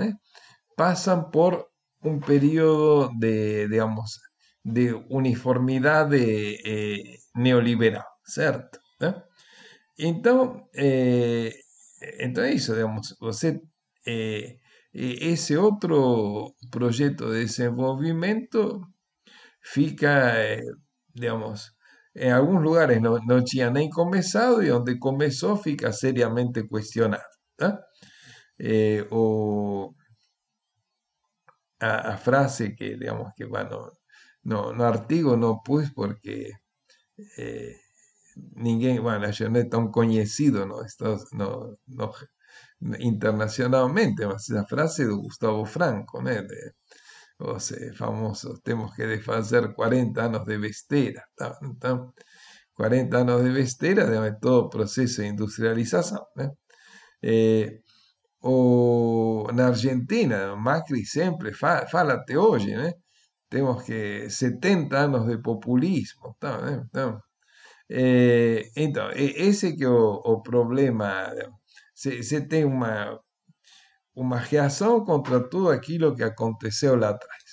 [0.76, 4.22] pasan por un periodo de, digamos,
[4.64, 8.80] de uniformidad de, eh, neoliberal, ¿cierto?
[9.98, 11.54] Entonces, eh,
[12.20, 13.62] entonces digamos, você,
[14.06, 14.60] eh,
[14.94, 18.82] ese otro proyecto de desenvolvimento
[19.62, 20.64] fica, eh,
[21.14, 21.76] digamos,
[22.14, 27.24] en algunos lugares no, no tinha nem começado y donde comenzó fica seriamente cuestionado.
[29.12, 29.96] O
[31.80, 33.94] a, frase que, digamos, que bueno,
[34.44, 36.52] no, no artigo no puse porque
[38.56, 40.78] ninguém, bueno, yo no es tan conocido, ¿no?
[41.34, 42.12] no, no,
[43.00, 46.30] internacionalmente, mas esa frase de Gustavo Franco, ¿no?
[46.30, 46.74] De,
[47.40, 51.28] o sea, famoso, tenemos que desfazer 40 años de bestera,
[52.74, 56.22] 40 años de bestera, de todo proceso de industrialización,
[57.22, 57.82] eh,
[58.42, 62.74] o en Argentina, Macri siempre fa, falate hoy,
[63.50, 66.38] tenemos que 70 años de populismo,
[66.94, 67.22] ¿no?
[67.90, 71.34] Eh, então, que é o, problema.
[71.94, 73.20] Você tem uma,
[74.16, 77.44] uma reação contra tudo aquilo que aconteceu lá atrás.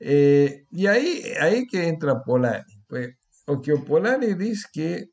[0.00, 2.64] Eh, e aí, aí que entra Polanyi.
[2.88, 3.10] Pues,
[3.46, 5.10] o que o Polanyi diz que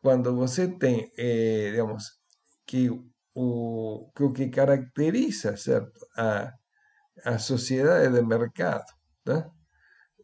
[0.00, 2.04] quando você tem, eh, digamos,
[2.66, 2.90] que
[3.34, 6.52] o, o que caracteriza certo, a,
[7.24, 8.86] a sociedade de mercado,
[9.24, 9.50] tá?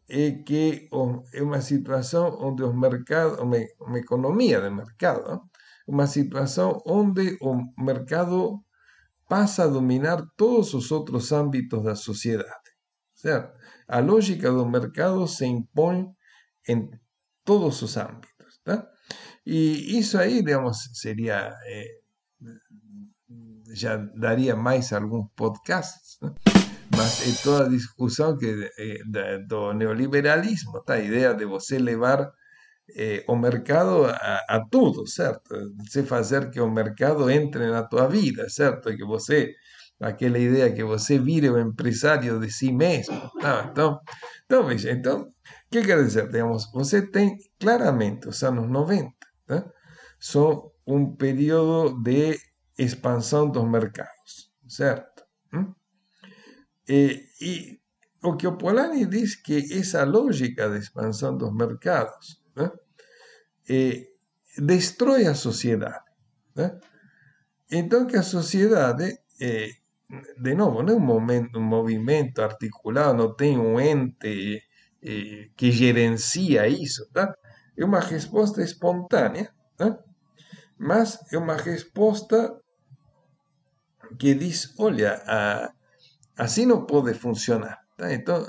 [0.09, 0.87] é que
[1.33, 5.41] é uma situação onde os mercados, uma, uma economia de mercado,
[5.87, 8.63] uma situação onde o mercado
[9.27, 12.69] passa a dominar todos os outros âmbitos da sociedade.
[13.13, 13.57] Certo?
[13.87, 16.07] A lógica do mercado se impõe
[16.67, 16.89] em
[17.43, 18.59] todos os âmbitos.
[18.63, 18.87] Tá?
[19.45, 21.55] E isso aí, digamos, seria.
[21.65, 22.04] Eh,
[23.75, 26.17] já daria mais alguns podcasts.
[26.21, 26.33] Né?
[26.97, 28.99] mas es toda discusión que eh,
[29.47, 32.33] do neoliberalismo, esta idea de você levar
[32.95, 35.55] eh, o mercado a, a tudo, certo?
[35.87, 36.03] Você
[36.51, 38.95] que o mercado entre na tua vida, certo?
[38.95, 39.55] Que você
[39.99, 43.29] aquela ideia que você vire o empresário de si mesmo.
[43.39, 43.67] Tá?
[43.71, 43.99] Então,
[44.45, 45.27] então, veja, então?
[45.71, 46.15] Digamos,
[46.73, 49.09] você tem claramente os anos 90,
[49.47, 49.65] tá?
[50.19, 52.37] são um período de
[52.77, 55.23] expansão dos mercados, certo?
[55.51, 55.73] ¿Mm?
[56.87, 57.79] Eh, e
[58.23, 62.71] o que o Polanyi diz que essa lógica de expansão dos mercados né,
[63.69, 64.07] eh,
[64.57, 66.05] destrói a sociedade.
[66.55, 66.77] Né?
[67.71, 69.71] Então, que a sociedade, eh,
[70.37, 74.63] de novo, não é um, momento, um movimento articulado, não tem um ente
[75.01, 77.35] eh, que gerencia isso, tá?
[77.77, 79.97] é uma resposta espontânea, tá?
[80.77, 82.37] mas é uma resposta
[84.17, 85.71] que diz, olha, a,
[86.37, 87.77] assim não pode funcionar.
[87.97, 88.13] Tá?
[88.13, 88.45] Então,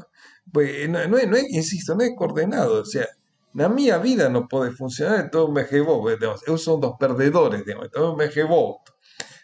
[0.52, 3.08] pues, não, não, é, não é, insisto, não é coordenado, ou seja,
[3.54, 6.18] na minha vida não pode funcionar, então me revolto.
[6.46, 8.92] Eu sou um dos perdedores, digamos, então me revolto.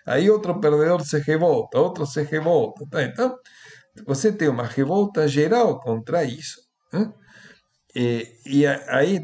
[0.07, 2.85] Aí outro perdedor se revolta, outro se revolta.
[2.91, 3.03] Tá?
[3.03, 3.37] Então,
[4.07, 6.61] você tem uma revolta geral contra isso.
[6.93, 7.13] Né?
[7.95, 9.21] E, e aí,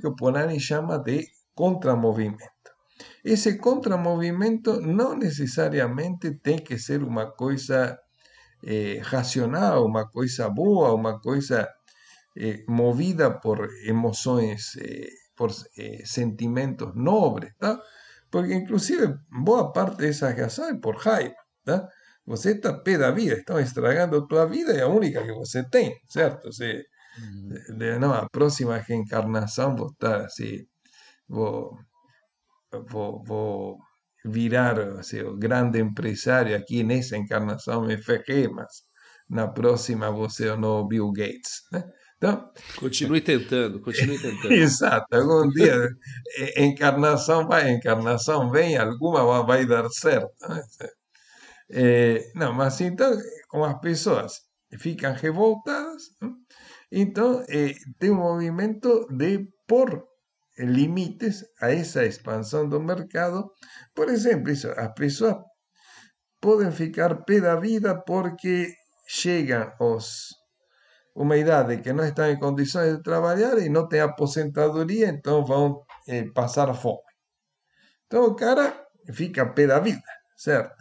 [0.00, 0.58] que o Polanyi
[1.04, 2.55] de contramovimento.
[3.26, 7.98] Esse contramovimento não necessariamente tem que ser uma coisa
[8.64, 11.68] eh, racional, uma coisa boa, uma coisa
[12.36, 17.80] eh, movida por emoções, eh, por eh, sentimentos nobres, tá?
[18.30, 21.34] Porque inclusive boa parte dessa reação é por raiva,
[21.64, 21.88] tá?
[22.26, 25.68] Você está pé da vida, estão estragando a tua vida e a única que você
[25.68, 26.44] tem, certo?
[26.52, 26.84] Você,
[27.78, 30.64] de, não, a próxima reencarnação vou estar assim,
[31.28, 31.76] vou,
[32.88, 33.78] vou, vou
[34.24, 38.82] virar assim, o grande empresário aqui nessa encarnação me ferrei, mas
[39.28, 41.84] na próxima você é o novo Bill Gates, né?
[42.16, 44.52] Então, continue tentando, continue tentando.
[44.54, 45.90] Exato, algum dia
[46.56, 50.32] encarnação vai, encarnação vem, alguma vai dar certo.
[50.48, 50.62] Né?
[51.70, 53.12] É, não, mas então,
[53.48, 54.32] como as pessoas
[54.78, 56.04] ficam revoltadas,
[56.90, 60.02] então é, tem um movimento de por
[60.58, 63.50] limites a essa expansão do mercado.
[63.94, 65.36] Por exemplo, isso, as pessoas
[66.72, 68.72] ficar pé da vida porque
[69.06, 70.28] chegam os
[71.14, 75.82] uma idade que não estão em condições de trabalhar e não têm aposentadoria, então vão
[76.06, 77.00] eh, passar fome.
[78.06, 80.02] Então o cara fica pé da vida,
[80.36, 80.76] certo?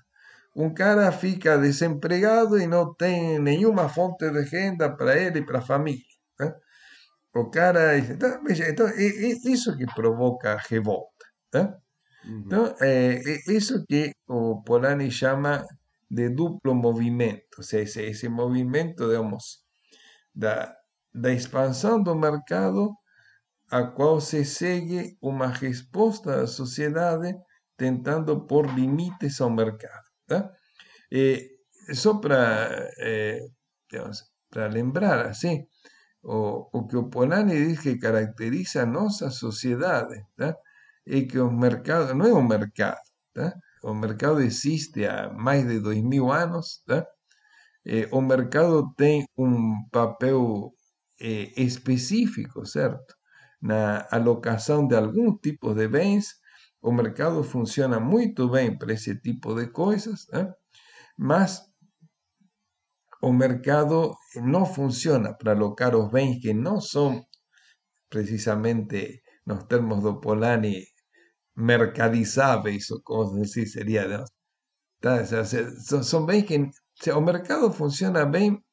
[0.56, 5.60] Um cara fica desempregado e não tem nenhuma fonte de renda para ele e para
[5.60, 6.05] a família.
[7.36, 7.98] O cara.
[7.98, 9.04] Então, então, é,
[9.46, 11.26] isso que provoca revolta.
[11.52, 11.78] Tá?
[12.24, 12.44] Uhum.
[12.46, 15.66] Então, é, é, isso que o Polanyi chama
[16.10, 17.58] de duplo movimento.
[17.58, 19.60] Ou seja, esse, esse movimento, digamos,
[20.34, 20.74] da,
[21.14, 22.96] da expansão do mercado,
[23.70, 27.36] a qual se segue uma resposta da sociedade
[27.76, 30.06] tentando pôr limites ao mercado.
[30.26, 30.50] Tá?
[31.12, 31.52] E,
[31.94, 33.40] só para é,
[34.72, 35.66] lembrar, assim,
[36.26, 40.56] o, o que o Polanyi que caracteriza a nossa sociedade, tá?
[41.08, 43.00] é que o mercado não é um mercado,
[43.34, 43.54] tá?
[43.84, 47.06] o mercado existe há mais de dois mil anos, tá?
[47.86, 50.74] Eh, o mercado tem um papel
[51.22, 53.16] eh, específico, certo?
[53.62, 56.36] Na alocação de alguns tipos de bens,
[56.82, 60.52] o mercado funciona muito bem para esse tipo de coisas, né?
[61.18, 61.62] mas
[63.26, 67.26] o mercado não funciona para alocar os bens que não são
[68.08, 70.86] precisamente nos termos do Polanyi
[71.56, 74.26] mercadizáveis, ou como assim seria, não?
[76.28, 76.48] Bens
[77.02, 78.64] que o mercado funciona bem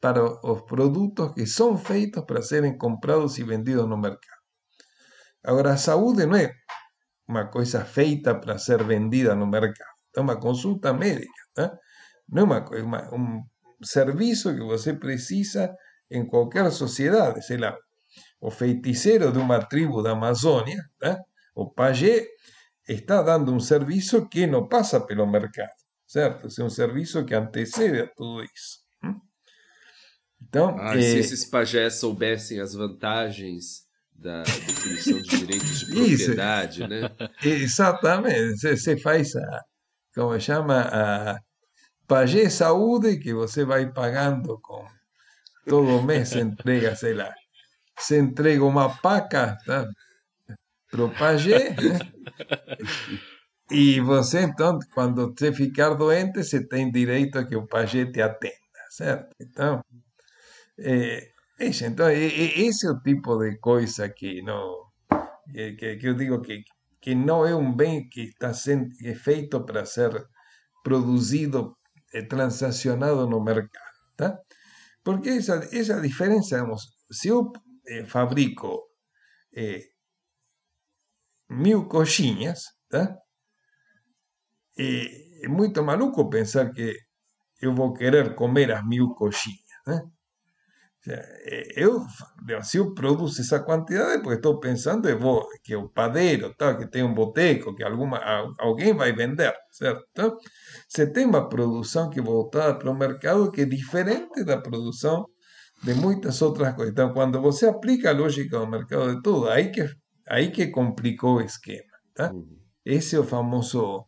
[0.00, 4.40] para os produtos que são feitos para serem comprados e vendidos no mercado.
[5.44, 6.52] Agora, a saúde não é
[7.28, 11.78] uma coisa feita para ser vendida no mercado, é uma consulta médica, tá?
[12.28, 12.60] não é
[13.82, 15.74] serviço que você precisa
[16.10, 17.76] em qualquer sociedade, sei lá,
[18.40, 21.18] o feiticeiro de uma tribo da Amazônia, tá?
[21.54, 22.26] o pajé,
[22.88, 25.70] está dando um serviço que não passa pelo mercado,
[26.06, 26.48] certo?
[26.58, 28.80] É um serviço que antecede a tudo isso.
[30.42, 31.02] Então, ah, é...
[31.02, 36.88] se esses pajés soubessem as vantagens da definição de direitos de propriedade, Isso.
[36.88, 37.10] né?
[37.42, 38.56] Exatamente.
[38.56, 39.64] Você faz a,
[40.14, 41.40] como chama, a
[42.10, 44.84] Pagé Saúde, que você vai pagando com
[45.64, 47.32] todo mês, entrega, sei lá,
[47.96, 49.88] se entrega uma paca, tá?
[50.90, 51.98] Pro Pagé, né?
[53.70, 58.20] E você, então, quando você ficar doente, você tem direito a que o Pagé te
[58.20, 58.56] atenda,
[58.90, 59.32] certo?
[59.40, 59.80] Então,
[60.80, 61.30] é,
[61.60, 64.90] então esse é o tipo de coisa que não
[65.78, 66.64] que, que eu digo que,
[67.00, 70.10] que não é um bem que está sendo é feito para ser
[70.82, 71.76] produzido
[72.12, 73.86] eh, transacionado no mercado.
[74.16, 74.40] ¿tá?
[75.02, 77.52] Porque esa, esa diferencia, digamos, se eu
[77.86, 78.90] eh, fabrico
[79.52, 79.90] eh,
[81.48, 83.18] mil coxinhas, tá?
[84.76, 86.96] é muito maluco pensar que
[87.60, 90.00] eu vou querer comer as mil coxinhas, né?
[91.76, 92.04] Eu,
[92.62, 95.08] se eu produzo essa quantidade, porque estou pensando
[95.62, 98.18] que o padeiro, tal, que tem um boteco, que alguma,
[98.58, 100.04] alguém vai vender, certo?
[100.10, 100.36] Então,
[100.86, 105.24] você tem uma produção que é voltada para o mercado que é diferente da produção
[105.82, 106.92] de muitas outras coisas.
[106.92, 109.88] Então, quando você aplica a lógica do mercado de tudo, aí que,
[110.28, 111.82] aí que complicou o esquema.
[112.14, 112.30] Tá?
[112.84, 114.04] Esse é o famoso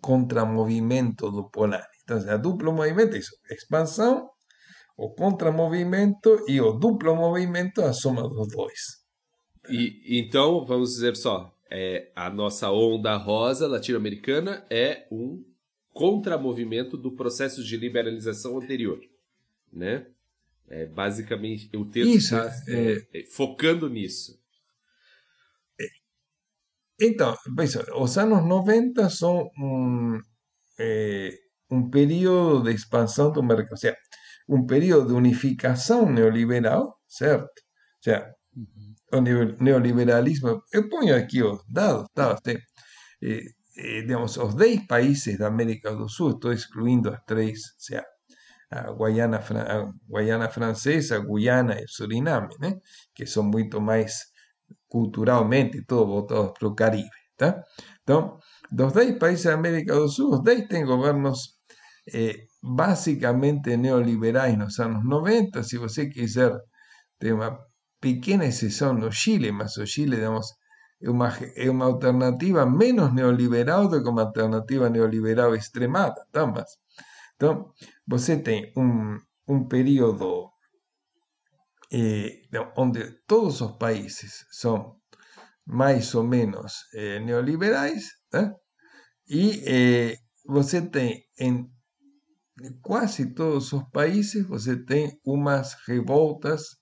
[0.00, 1.84] contramovimento do Polanyi.
[2.02, 4.28] Então, a duplo movimento é isso, expansão,
[4.98, 8.98] o contramovimento e o duplo movimento, a soma dos dois.
[9.70, 15.44] E, então, vamos dizer só, é, a nossa onda rosa latino-americana é um
[15.92, 19.00] contramovimento do processo de liberalização anterior,
[19.72, 20.04] né?
[20.68, 24.36] É, basicamente, o texto está é, é, focando nisso.
[27.00, 27.36] Então,
[28.00, 30.20] os anos 90 são um,
[30.78, 31.30] é,
[31.70, 33.96] um período de expansão do mercado, ou seja,
[34.48, 37.48] um período de unificação neoliberal, certo?
[37.48, 38.34] Ou seja,
[39.12, 39.20] o
[39.62, 42.36] neoliberalismo, eu ponho aqui os dados, tá?
[42.42, 42.58] Tem,
[43.22, 43.42] eh,
[43.76, 48.04] eh, digamos, os 10 países da América do Sul, estou excluindo as três, ou seja,
[48.70, 52.74] a Guiana, a Guiana Francesa, Guyana e Suriname, né?
[53.14, 54.26] que são muito mais
[54.88, 57.08] culturalmente todos voltados para o Caribe.
[57.36, 57.62] Tá?
[58.02, 58.38] Então,
[58.70, 61.56] dos 10 países da América do Sul, os 10 têm governos
[62.12, 65.62] eh, basicamente neoliberais nos anos 90.
[65.62, 66.52] Se você quiser
[67.18, 67.58] ter uma
[68.00, 70.46] pequena exceção no Chile, mas o Chile, digamos,
[71.02, 76.24] é uma, é uma alternativa menos neoliberal do que uma alternativa neoliberal extremada.
[76.32, 76.46] Tá?
[76.46, 76.70] Mas,
[77.36, 77.72] então,
[78.06, 80.50] você tem um, um período
[81.92, 82.42] eh,
[83.26, 84.96] todos os países são
[85.64, 88.54] mais ou menos eh, neoliberais, né?
[89.28, 91.70] e eh, você tem em
[92.82, 96.76] quase todos os países, você tem umas revoltas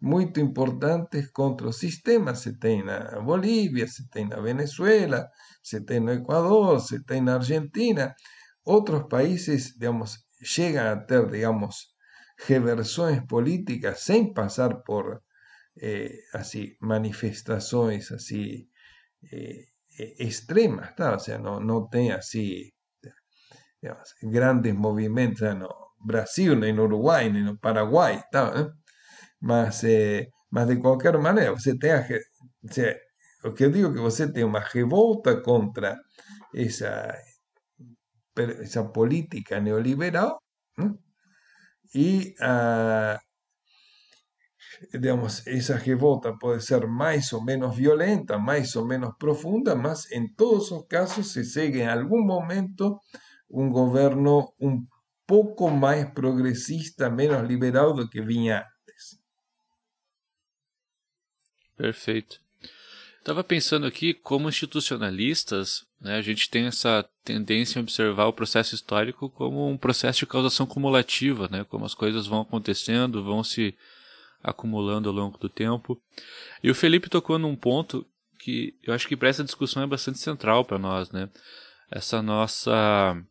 [0.00, 2.34] muito importantes contra o sistema.
[2.34, 5.28] Você tem na Bolívia, você tem na Venezuela,
[5.62, 8.14] você tem no Equador, você tem na Argentina.
[8.64, 11.92] Outros países, digamos, chegam a ter, digamos,
[13.28, 15.22] políticas sem passar por
[15.80, 18.66] eh, assim, manifestações assim,
[19.32, 19.64] eh,
[20.18, 21.12] extremas, tá?
[21.12, 22.70] ou seja, não, não tem assim
[23.82, 25.68] digamos, grandes movimentos no
[25.98, 28.72] Brasil, no Uruguai, no Paraguai, tá?
[29.40, 32.06] mas, eh, mas de qualquer maneira, você tem a,
[32.70, 32.96] sea,
[33.44, 35.98] o que digo é que você tem uma revolta contra
[36.54, 37.12] essa,
[38.36, 40.40] essa política neoliberal,
[40.76, 40.98] ¿no?
[41.94, 43.18] y uh,
[44.92, 50.34] digamos, esa revolta puede ser más o menos violenta, más o menos profunda, mas en
[50.34, 53.00] todos los casos se sigue en algún momento
[53.52, 54.88] un gobierno un
[55.26, 59.20] poco más progresista, menos liberal do que vinha antes.
[61.76, 62.40] Perfeito.
[63.18, 68.74] Estava pensando aqui, como institucionalistas, né, a gente tem essa tendência a observar o processo
[68.74, 73.76] histórico como um processo de causação cumulativa, né, como as coisas vão acontecendo, vão se
[74.42, 76.02] acumulando ao longo do tempo.
[76.64, 78.04] E o Felipe tocou num ponto
[78.40, 81.30] que eu acho que para essa discussão é bastante central para nós, né?
[81.88, 83.22] Essa nossa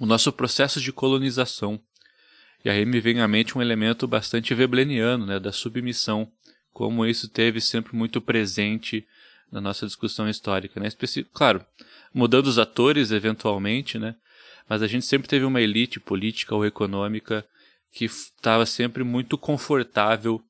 [0.00, 1.80] o nosso processo de colonização.
[2.64, 6.30] E aí me vem à mente um elemento bastante webleniano, né, da submissão
[6.72, 9.06] como isso teve sempre muito presente
[9.50, 10.88] na nossa discussão histórica, né?
[11.32, 11.64] Claro,
[12.14, 14.14] mudando os atores eventualmente, né?
[14.68, 17.44] Mas a gente sempre teve uma elite política ou econômica
[17.92, 20.40] que estava sempre muito confortável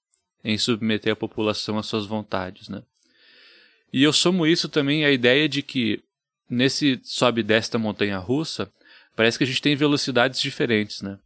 [0.44, 2.82] em submeter a população às suas vontades, né?
[3.92, 6.02] E eu somo isso também à ideia de que
[6.48, 8.70] nesse sobe desce da montanha russa,
[9.16, 11.18] parece que a gente tem velocidades diferentes, né?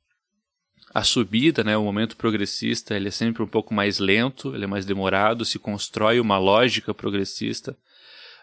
[0.94, 4.66] a subida, né, o momento progressista, ele é sempre um pouco mais lento, ele é
[4.68, 7.76] mais demorado, se constrói uma lógica progressista,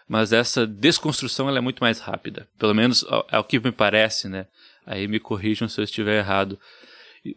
[0.06, 2.46] mas essa desconstrução ela é muito mais rápida.
[2.58, 4.46] Pelo menos é o que me parece, né?
[4.84, 6.58] Aí me corrijam se eu estiver errado.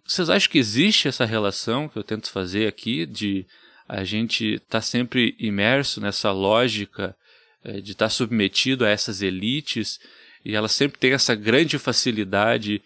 [0.06, 3.46] Vocês acham que existe essa relação que eu tento fazer aqui de
[3.88, 7.16] a gente estar tá sempre imerso nessa lógica
[7.64, 9.98] é, de estar tá submetido a essas elites
[10.46, 12.82] e elas sempre têm essa grande facilidade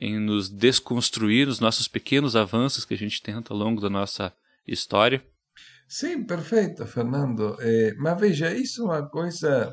[0.00, 4.32] em nos desconstruir os nossos pequenos avanços que a gente tenta ao longo da nossa
[4.66, 5.24] história.
[5.86, 7.56] Sim, perfeito, Fernando.
[7.60, 9.72] É, mas veja, isso é uma coisa.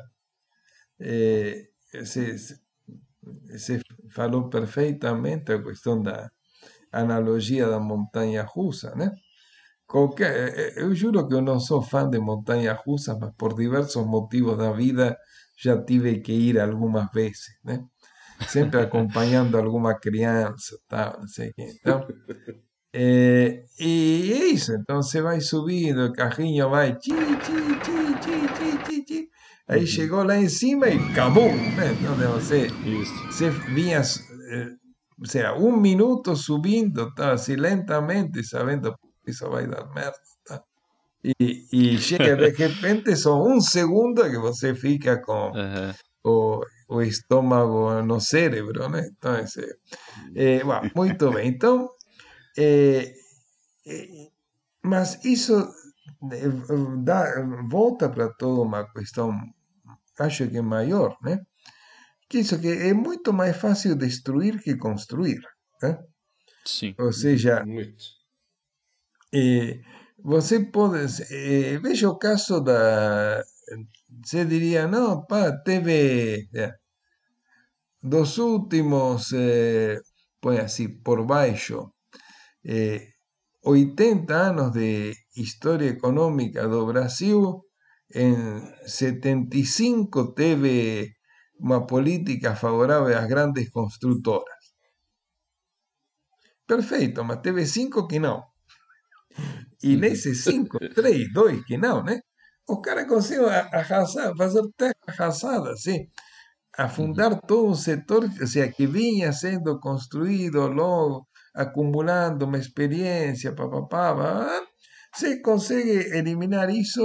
[1.00, 1.66] É,
[2.04, 2.38] se,
[3.58, 3.80] se
[4.10, 6.30] falou perfeitamente a questão da
[6.92, 9.10] analogia da montanha russa, né?
[9.86, 13.54] Qualquer, eh, eh, eu juro que eu não sou fã de montanha russa, mas por
[13.54, 15.18] diversos motivos da vida
[15.62, 17.80] já tive que ir algumas vezes, né?
[18.46, 21.66] Sempre acompanhando alguma criança, tal, não sei o quê.
[21.80, 22.06] Então,
[22.94, 29.28] é, e é isso, então você vai subindo, o carrinho vai ti, ti, ti.
[29.68, 29.86] Aí Uhum.
[29.86, 31.92] chegou lá em cima e cabum, né?
[31.92, 33.24] Então você, Isso.
[33.30, 34.68] você vinha, eh,
[35.18, 38.94] ou seja, um minuto subindo, tá, assim, lentamente, sabendo
[39.24, 40.62] que isso vai dar merda, tá?
[41.24, 45.94] E, e chega de repente, só um segundo que você fica com Aham.
[46.24, 49.08] o, o estômago no cérebro, né?
[49.16, 49.64] Então, esse,
[50.34, 51.48] é, bom, muito bem.
[51.48, 51.88] Então,
[52.58, 53.12] é,
[53.86, 54.28] é,
[54.82, 55.54] mas isso
[56.32, 56.48] é,
[57.04, 57.24] dá,
[57.70, 59.32] volta para toda uma questão,
[60.18, 61.38] acho que maior, né?
[62.28, 65.40] Que isso que é muito mais fácil destruir que construir,
[65.82, 65.98] né?
[66.64, 66.94] Sim.
[66.98, 68.04] Ou seja, Muito.
[69.32, 69.80] eh,
[70.24, 71.22] você pode.
[71.30, 73.42] eh, veja o caso da.
[74.24, 76.48] Você diria, não, pá, teve.
[76.54, 76.74] é,
[78.12, 79.20] dos últimos.
[79.32, 79.96] eh,
[80.42, 81.78] põe assim, por baixo.
[82.76, 83.00] eh,
[83.74, 84.90] 80 anos de
[85.46, 87.40] história econômica do Brasil.
[88.14, 88.34] Em
[88.86, 91.12] 75 teve
[91.66, 94.62] uma política favorável às grandes construtoras.
[96.70, 98.38] Perfeito, mas teve cinco que não.
[99.82, 102.20] E nesses cinco, três, dois que não, né?
[102.68, 106.06] O cara conseguiu arrasar, fazer terra arrasada, assim,
[106.78, 114.14] afundar todo um setor ou seja, que vinha sendo construído logo, acumulando uma experiência, papapá,
[114.14, 114.62] pá,
[115.14, 117.02] você consegue eliminar isso.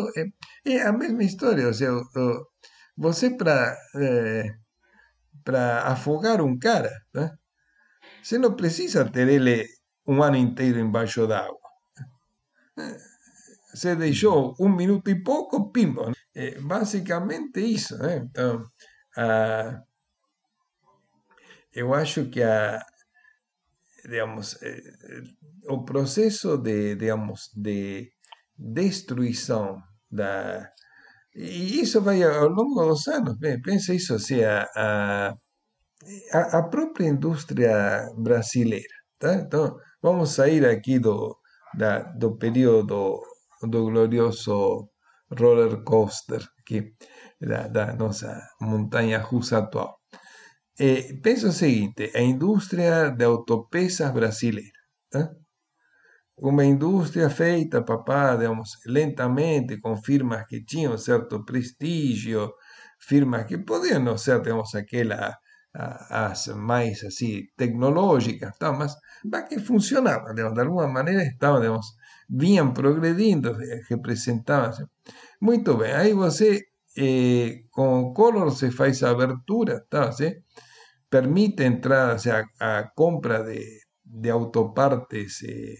[0.65, 1.91] É, é a mesma história, ou seja,
[2.95, 3.75] você para
[5.43, 7.31] para afogar um cara, né?
[8.21, 9.65] Você não precisa ter ele
[10.05, 11.56] um ano inteiro embaixo d'água.
[13.73, 16.11] Você deixou um minuto e pouco, pimba.
[16.35, 18.17] É basicamente isso, né?
[18.17, 18.63] Então,
[19.17, 19.83] ah,
[21.73, 22.79] eu acho que a,
[24.09, 25.23] digamos, eh, eh,
[25.73, 28.11] o processo de, digamos, de
[28.57, 30.71] destruição da
[31.35, 33.35] e isso vai ao longo dos anos.
[33.63, 34.67] Pensa isso assim, a,
[36.33, 38.95] a- a própria indústria brasileira.
[39.19, 39.35] Tá?
[39.35, 41.37] Então, vamos sair aqui do,
[41.77, 43.21] da, do período
[43.61, 44.89] do glorioso
[45.39, 46.93] roller coaster aqui,
[47.39, 49.97] da, da nossa montanha russa atual.
[50.79, 54.79] Eh, pensa o seguinte, a indústria de autopeças brasileira.
[55.09, 55.31] Tá?
[56.37, 62.53] Uma indústria feita, papá, digamos, lentamente, com firmas que tinham certo prestígio,
[62.99, 65.35] firmas que podiam não ser, digamos, aquela,
[65.77, 68.71] as mais assim, tecnológicas, tá?
[68.73, 68.95] mas,
[69.47, 71.85] que funcionavam, digamos, de alguma maneira estavam, digamos,
[72.29, 74.69] vinham progredindo, eh, representavam.
[74.69, 74.83] assim.
[75.39, 76.63] Muito bem, aí você,
[76.97, 80.11] eh, com o Collor, se faz a abertura, tá?
[81.09, 82.17] Permite entrar,
[82.59, 83.63] a compra de,
[84.03, 85.75] de autopartes eh,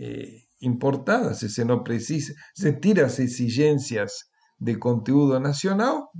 [0.00, 4.12] eh, importadas, se não precisa, se tira as exigências
[4.58, 6.10] de conteúdo nacional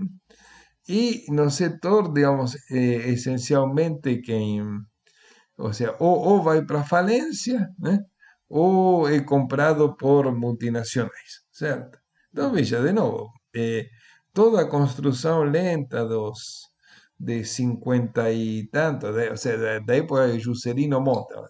[0.89, 4.62] e no setor, digamos, eh, essencialmente quem,
[5.59, 7.99] ou seja, ou, ou vai para falência, né?
[8.49, 11.99] ou é comprado por multinacionais, certo?
[12.30, 13.87] Então, veja, de novo, eh,
[14.32, 16.66] toda a lenta dos
[17.18, 21.43] de 50 e tanto, de, ou seja, época de Juscelino Monta,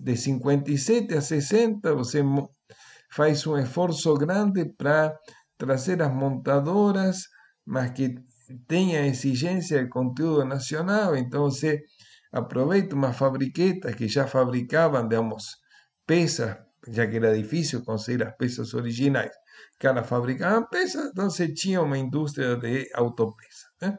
[0.00, 2.22] de 57 a 60, você
[3.10, 5.16] faz um esforço grande para
[5.58, 7.24] trazer as montadoras,
[7.64, 8.14] mas que
[8.66, 11.82] tenha exigência de conteúdo nacional, então você
[12.32, 15.56] aproveita umas fabriquetas que já fabricavam, digamos,
[16.06, 16.56] peças,
[16.88, 19.32] já que era difícil conseguir as peças originais,
[19.78, 23.66] que elas fabricavam peças, então você tinha uma indústria de autopeças.
[23.80, 23.98] Né?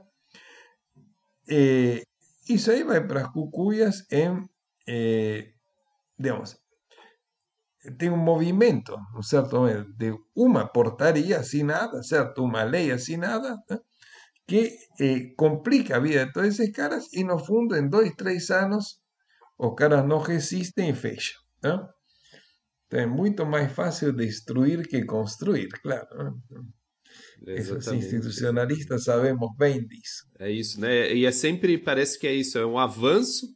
[1.50, 2.04] Eh,
[2.50, 4.48] isso aí vai para as cucuias em,
[4.88, 5.52] eh,
[6.18, 6.58] digamos,
[7.98, 12.44] tem um movimento, um certo momento, de uma portaria assinada, certo?
[12.44, 13.80] Uma lei assinada, né?
[14.48, 18.50] Que eh, complica a vida de todos esses caras e, no fundo, em dois, três
[18.50, 19.00] anos,
[19.60, 21.40] os caras não resistem e fecham.
[21.62, 21.78] Né?
[22.88, 26.08] Então, é muito mais fácil destruir que construir, claro.
[27.42, 27.56] Né?
[27.56, 30.26] Esses institucionalistas sabemos bem disso.
[30.40, 31.14] É isso, né?
[31.14, 33.48] E é sempre, parece que é isso, é um avanço,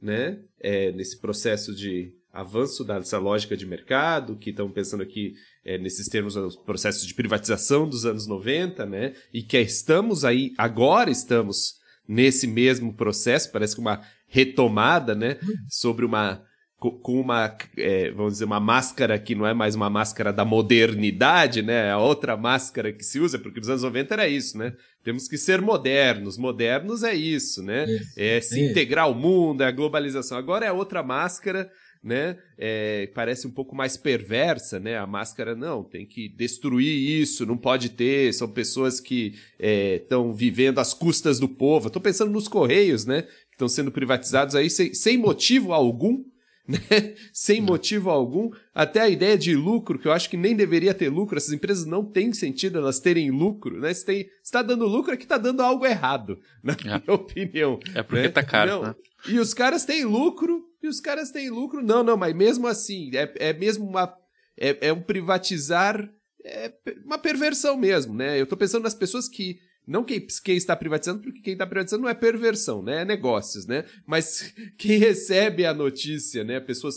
[0.00, 0.42] né?
[0.60, 5.34] É, nesse processo de avanço dessa lógica de mercado, que estão pensando aqui
[5.64, 9.14] é, nesses termos, os processos de privatização dos anos 90, né?
[9.32, 11.74] E que estamos aí, agora estamos
[12.06, 15.36] nesse mesmo processo, parece que uma retomada, né,
[15.68, 16.42] sobre uma
[16.78, 21.60] com uma, é, vamos dizer, uma máscara que não é mais uma máscara da modernidade,
[21.60, 21.88] né?
[21.88, 24.72] É a outra máscara que se usa, porque nos anos 90 era isso, né?
[25.02, 26.38] Temos que ser modernos.
[26.38, 27.84] Modernos é isso, né?
[27.84, 28.70] Isso, é se isso.
[28.70, 30.38] integrar ao mundo, é a globalização.
[30.38, 31.68] Agora é outra máscara,
[32.02, 32.36] né?
[32.56, 34.96] É, parece um pouco mais perversa, né?
[34.98, 38.32] A máscara, não, tem que destruir isso, não pode ter.
[38.32, 41.88] São pessoas que estão é, vivendo às custas do povo.
[41.88, 43.22] Estou pensando nos Correios, né?
[43.22, 46.24] Que estão sendo privatizados aí sem, sem motivo algum
[46.68, 47.14] né?
[47.32, 51.08] sem motivo algum, até a ideia de lucro, que eu acho que nem deveria ter
[51.08, 53.94] lucro, essas empresas não têm sentido elas terem lucro, né?
[53.94, 56.84] Se está dando lucro é que está dando algo errado, na é.
[56.84, 57.80] minha opinião.
[57.94, 58.28] É porque né?
[58.28, 58.94] tá caro, não, né?
[59.28, 63.10] E os caras têm lucro, e os caras têm lucro, não, não, mas mesmo assim,
[63.14, 64.14] é, é mesmo uma.
[64.56, 66.08] É, é um privatizar,
[66.44, 66.72] é
[67.04, 68.38] uma perversão mesmo, né?
[68.38, 72.02] Eu estou pensando nas pessoas que não quem, quem está privatizando, porque quem está privatizando
[72.02, 73.02] não é perversão, né?
[73.02, 73.86] É negócios, né?
[74.06, 76.60] Mas quem recebe a notícia, né?
[76.60, 76.96] Pessoas,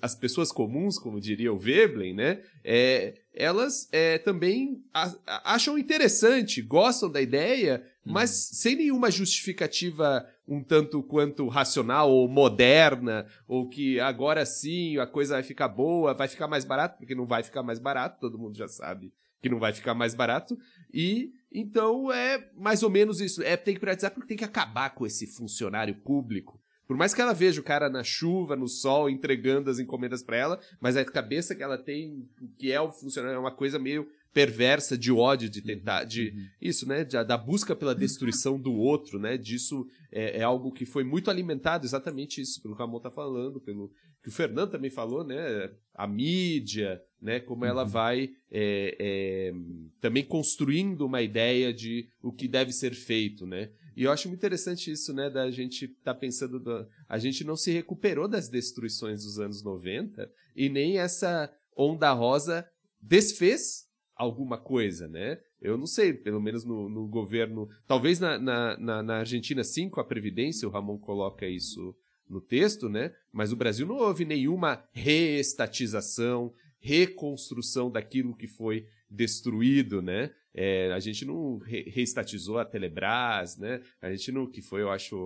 [0.00, 2.42] as pessoas comuns, como diria o Veblen, né?
[2.64, 4.84] É, elas é, também
[5.26, 8.12] acham interessante, gostam da ideia, uhum.
[8.12, 15.06] mas sem nenhuma justificativa um tanto quanto racional ou moderna, ou que agora sim a
[15.06, 18.38] coisa vai ficar boa, vai ficar mais barato, porque não vai ficar mais barato, todo
[18.38, 20.58] mundo já sabe que não vai ficar mais barato,
[20.92, 23.42] e então é mais ou menos isso.
[23.42, 26.59] É, tem que privatizar porque tem que acabar com esse funcionário público.
[26.90, 30.36] Por mais que ela veja o cara na chuva, no sol, entregando as encomendas para
[30.36, 32.28] ela, mas a cabeça que ela tem,
[32.58, 36.46] que é o funcionário, é uma coisa meio perversa de ódio, de tentar, de uhum.
[36.60, 40.84] isso, né, de, da busca pela destruição do outro, né, disso é, é, algo que
[40.84, 44.72] foi muito alimentado, exatamente isso, pelo que a Ramon tá falando, pelo que o Fernando
[44.72, 47.88] também falou, né, a mídia, né, como ela uhum.
[47.88, 49.52] vai é, é,
[50.00, 54.40] também construindo uma ideia de o que deve ser feito, né, e eu acho muito
[54.40, 58.48] interessante isso, né, da gente estar tá pensando, do, a gente não se recuperou das
[58.48, 62.68] destruições dos anos 90 e nem essa onda rosa
[63.00, 65.40] desfez alguma coisa, né?
[65.60, 67.68] Eu não sei, pelo menos no, no governo.
[67.86, 71.94] Talvez na, na, na, na, Argentina, sim, com a Previdência, o Ramon coloca isso
[72.28, 73.12] no texto, né?
[73.32, 80.30] Mas o Brasil não houve nenhuma reestatização, reconstrução daquilo que foi destruído, né?
[80.54, 83.80] É, a gente não re reestatizou a Telebrás, né?
[84.00, 85.16] A gente não, que foi, eu acho,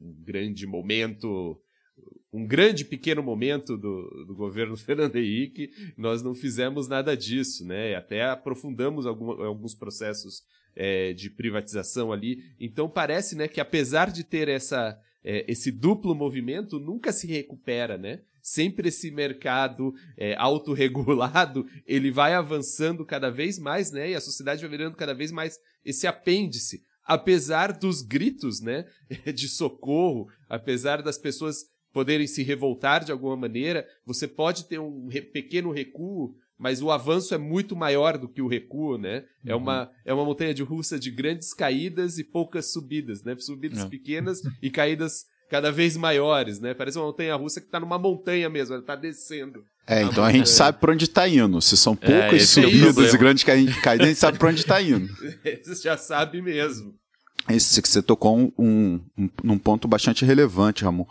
[0.00, 1.60] um grande momento
[2.32, 7.94] um grande pequeno momento do, do governo Fernando Henrique, nós não fizemos nada disso, né?
[7.94, 10.42] Até aprofundamos algum, alguns processos
[10.76, 12.42] é, de privatização ali.
[12.60, 17.96] Então parece, né, que apesar de ter essa, é, esse duplo movimento, nunca se recupera,
[17.96, 18.20] né?
[18.42, 24.10] Sempre esse mercado é, autorregulado, ele vai avançando cada vez mais, né?
[24.10, 28.84] E a sociedade vai virando cada vez mais esse apêndice apesar dos gritos, né,
[29.34, 35.08] de socorro, apesar das pessoas poderem se revoltar de alguma maneira, você pode ter um
[35.32, 39.24] pequeno recuo, mas o avanço é muito maior do que o recuo, né?
[39.44, 39.60] É uhum.
[39.60, 43.34] É, uma, é uma montanha de russa de grandes caídas e poucas subidas, né?
[43.38, 43.88] Subidas é.
[43.88, 46.74] pequenas e caídas cada vez maiores, né?
[46.74, 49.64] Parece uma montanha russa que está numa montanha mesmo, ela está descendo.
[49.86, 51.60] É, então a gente sabe para onde está indo.
[51.62, 54.82] Se são poucas é, subidas é e grandes caídas, a gente sabe para onde está
[54.82, 55.08] indo.
[55.64, 56.94] Você já sabe mesmo.
[57.48, 61.06] Esse que você tocou um, um, um, um ponto bastante relevante, Ramon.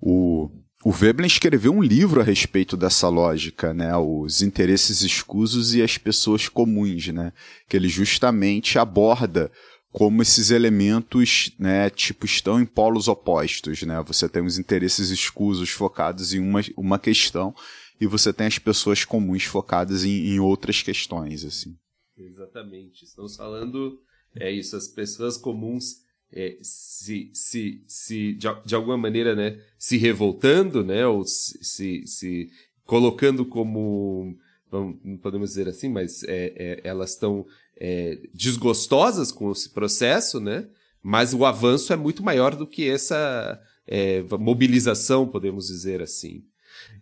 [0.00, 0.48] O,
[0.84, 3.96] o Veblen escreveu um livro a respeito dessa lógica, né?
[3.96, 7.32] Os interesses escusos e as pessoas comuns, né?
[7.68, 9.50] Que ele justamente aborda
[9.94, 14.02] como esses elementos, né, tipo, estão em polos opostos, né?
[14.08, 17.54] Você tem os interesses escusos focados em uma, uma questão
[18.00, 21.76] e você tem as pessoas comuns focadas em, em outras questões, assim.
[22.18, 23.04] Exatamente.
[23.04, 24.00] Estamos falando,
[24.34, 29.96] é isso, as pessoas comuns é, se, se, se de, de, alguma maneira né, se
[29.96, 32.50] revoltando, né, ou se, se
[32.84, 34.36] colocando como,
[34.72, 37.46] não podemos dizer assim, mas é, é, elas estão
[37.78, 40.66] é, desgostosas com esse processo, né,
[41.02, 46.42] mas o avanço é muito maior do que essa é, mobilização, podemos dizer assim.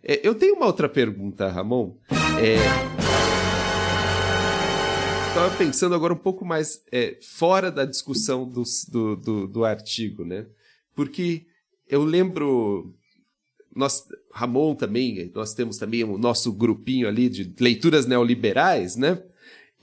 [0.03, 1.95] É, eu tenho uma outra pergunta, Ramon.
[2.39, 2.57] É,
[5.29, 10.23] estava pensando agora um pouco mais é, fora da discussão do, do, do, do, artigo,
[10.23, 10.45] né?
[10.95, 11.45] Porque
[11.87, 12.93] eu lembro.
[13.75, 19.23] Nós, Ramon também, nós temos também o nosso grupinho ali de leituras neoliberais, né?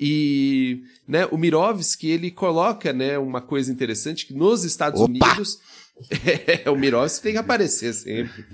[0.02, 5.10] E né, o Mirovski, ele coloca né, uma coisa interessante que nos Estados Opa!
[5.10, 5.58] Unidos.
[6.64, 8.46] É, o Mirovski tem que aparecer sempre.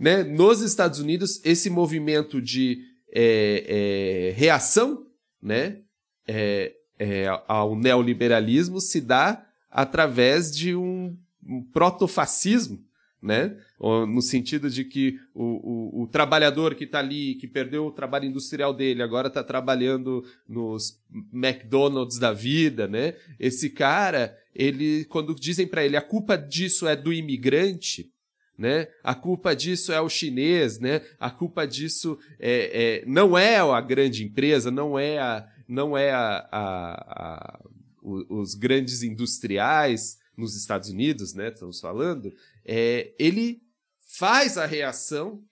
[0.00, 0.22] né?
[0.22, 2.78] Nos Estados Unidos, esse movimento de
[3.12, 5.04] é, é, reação
[5.42, 5.80] né,
[6.26, 11.14] é, é, ao neoliberalismo se dá através de um,
[11.46, 12.82] um protofascismo,
[13.22, 13.54] né?
[13.78, 18.24] No sentido de que o, o, o trabalhador que está ali, que perdeu o trabalho
[18.24, 20.98] industrial dele, agora está trabalhando nos
[21.30, 23.14] McDonald's da vida, né?
[23.38, 28.10] Esse cara, ele, quando dizem para ele a culpa disso é do imigrante,
[28.56, 28.88] né?
[29.04, 31.02] A culpa disso é o chinês, né?
[31.20, 36.12] A culpa disso é, é não é a grande empresa, não é a, não é
[36.12, 37.60] a, a, a
[38.02, 41.48] os grandes industriais nos Estados Unidos, né?
[41.48, 42.32] Estamos falando,
[42.64, 43.65] é, ele
[44.06, 45.42] faz a reação,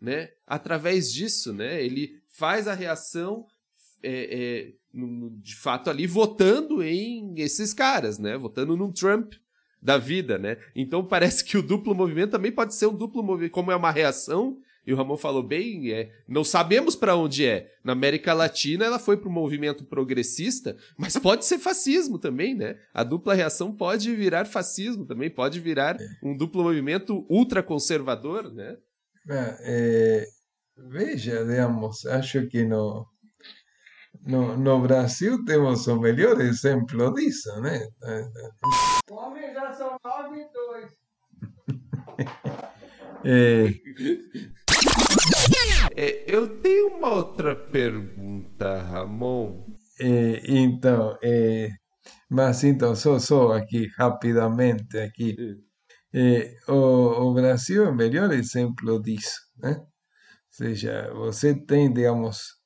[0.00, 0.30] né?
[0.46, 1.82] Através disso, né?
[1.84, 3.46] Ele faz a reação
[4.02, 4.72] é, é,
[5.42, 8.36] de fato ali votando em esses caras, né?
[8.38, 9.34] Votando no Trump,
[9.80, 10.56] da vida, né?
[10.74, 13.90] Então parece que o duplo movimento também pode ser um duplo movimento, como é uma
[13.90, 14.58] reação,
[14.88, 17.70] e o Ramon falou bem, é, não sabemos para onde é.
[17.84, 22.78] Na América Latina ela foi para o movimento progressista, mas pode ser fascismo também, né?
[22.94, 28.78] A dupla reação pode virar fascismo também, pode virar um duplo movimento ultraconservador, né?
[29.60, 30.24] É,
[30.88, 33.06] veja, digamos, acho que no,
[34.22, 37.86] no, no Brasil temos o melhor exemplo disso, né?
[39.10, 40.90] Homens já são nove e dois.
[43.22, 44.57] é...
[45.96, 49.64] É, eu tenho uma outra pergunta, Ramon.
[50.00, 51.70] É, então, é,
[52.30, 55.36] mas então, só, só aqui, rapidamente, aqui.
[56.14, 59.76] É, o, o Brasil é o melhor exemplo disso, né?
[59.78, 59.86] Ou
[60.50, 62.58] seja, você tem, digamos,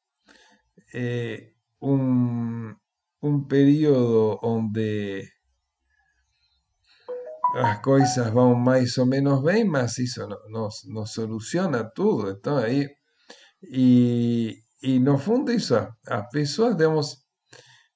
[0.94, 2.74] é, um,
[3.22, 5.31] um período onde
[7.54, 12.30] as coisas vão mais ou menos bem, mas isso não, não, não soluciona tudo.
[12.30, 12.88] Então aí,
[13.62, 15.74] e, e no fundo isso,
[16.06, 17.16] as pessoas, digamos,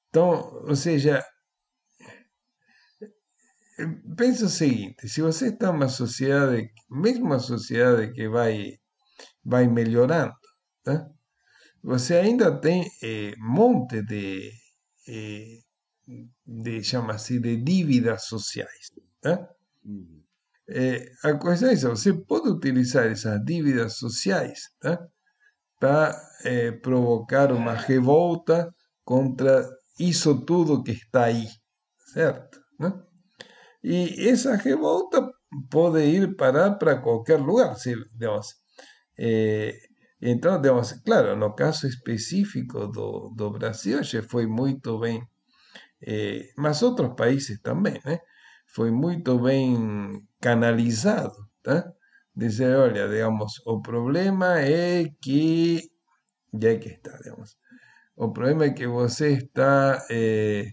[0.08, 1.24] então, ou seja,
[4.16, 8.78] pensa o seguinte, se você está numa sociedade, mesmo uma sociedade que vai,
[9.44, 10.34] vai melhorando,
[10.82, 11.06] tá?
[11.82, 14.50] você ainda tem eh, monte de,
[15.08, 15.58] eh,
[16.46, 18.90] de chama-se, de dívidas sociais.
[19.84, 20.22] Uhum.
[20.68, 24.98] É, a coisa é essa, você pode utilizar essas dívidas sociais tá?
[25.78, 28.74] para é, provocar uma revolta
[29.04, 29.68] contra
[29.98, 31.46] isso tudo que está aí,
[32.12, 32.60] certo?
[32.80, 32.92] Né?
[33.82, 35.30] E essa revolta
[35.70, 38.48] pode ir parar para qualquer lugar, se, digamos,
[39.18, 39.72] é,
[40.20, 45.22] então, digamos, claro, no caso específico do, do Brasil, já foi muito bem,
[46.02, 48.18] é, mas outros países também, né?
[48.66, 51.92] Foi muito bem canalizado, tá?
[52.34, 55.82] Dizer, olha, digamos, o problema é que,
[56.52, 57.56] já que está, digamos,
[58.16, 60.66] o problema é que você está, é,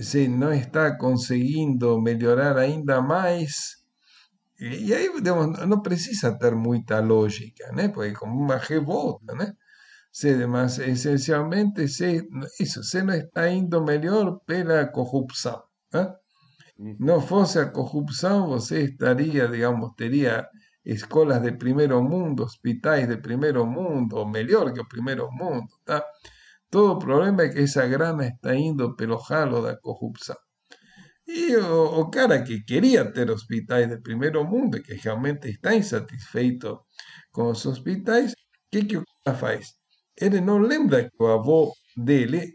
[0.00, 3.82] se não está conseguindo melhorar ainda mais,
[4.60, 7.88] e aí, digamos, não precisa ter muita lógica, né?
[7.88, 9.52] Porque como uma revolta, né?
[10.12, 12.22] Se, mas essencialmente se,
[12.60, 15.62] isso, se não está indo melhor pela corrupção.
[15.92, 16.14] Né?
[16.98, 20.48] Não fosse a corrupção, você estaria, digamos, teria
[20.84, 26.04] escolas de primeiro mundo, hospitais de primeiro mundo, ou melhor que o primeiro mundo, tá?
[26.70, 30.36] Todo problema é que essa grana está indo pelo ralo da corrupção.
[31.26, 36.80] E o, o, cara que queria ter hospitais de primeiro mundo que realmente está insatisfeito
[37.30, 38.36] com os hospitais, o
[38.72, 39.74] que, que o cara faz?
[40.20, 42.54] Lembra que o avô dele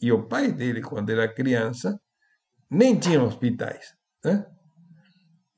[0.00, 1.98] e o pai dele, quando era criança,
[2.70, 3.94] nem tinha hospitais.
[4.24, 4.46] Né?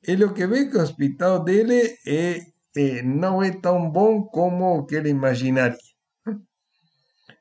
[0.07, 2.41] E o que vê que o hospital dele é,
[2.77, 5.79] é, não é tão bom como o que ele imaginaria.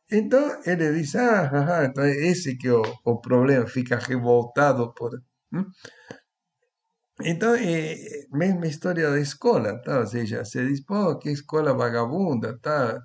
[0.09, 5.11] Então ele diz, ah, ah, então esse que é o, o problema, fica revoltado por...
[5.53, 5.65] Hum?
[7.21, 7.95] Então, é
[8.31, 9.99] mesma história da escola, tá?
[9.99, 12.99] ou seja, se diz, pô, que escola vagabunda, tá?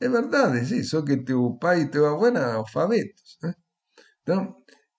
[0.00, 3.38] É verdade, sim, só que teu pai e teu avô eram alfabetos.
[3.42, 3.54] Né?
[4.22, 4.56] Então,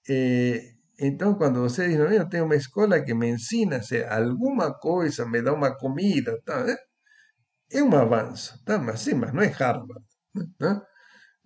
[0.10, 0.62] é,
[1.02, 5.42] então, quando você diz, eu tenho uma escola que me ensina se alguma coisa, me
[5.42, 6.64] dá uma comida, tá?
[7.72, 8.78] é um avanço, tá?
[8.78, 10.06] mas sim, mas não é Harvard.
[10.60, 10.82] Né?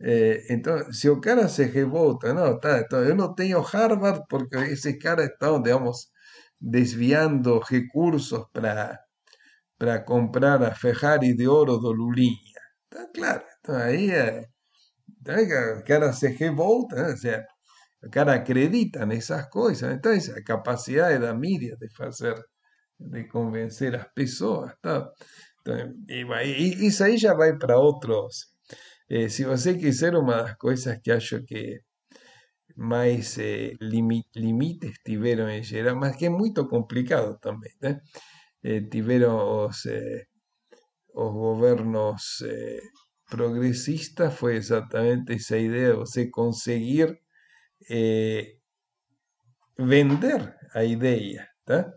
[0.01, 3.15] É, então, se o cara se revolta, não, tá, então eu
[3.61, 6.07] Harvard porque esse cara está, digamos,
[6.59, 8.99] desviando recursos para
[9.77, 12.37] para comprar a Ferrari de ouro do Lulinha.
[12.89, 14.45] Tá claro, então aí é,
[15.21, 17.13] então, o cara se revolta, né?
[17.13, 17.45] o, sea,
[18.05, 22.35] o cara acredita nessas coisas, então a capacidade da mídia de fazer,
[22.99, 25.09] de convencer as pessoas, tá?
[25.61, 28.47] Então, e, isso aí já vai para outros
[29.09, 31.81] eh, se você quiser, uma das coisas que acho que
[32.75, 37.99] mais eh, limi- limites tiveram em geral, mas que é muito complicado também, né?
[38.63, 40.25] Eh, tiveram os, eh,
[41.13, 42.81] os governos eh,
[43.29, 47.19] progressistas, foi exatamente essa de conseguir
[47.89, 48.59] eh,
[49.77, 51.91] vender a ideia, tá?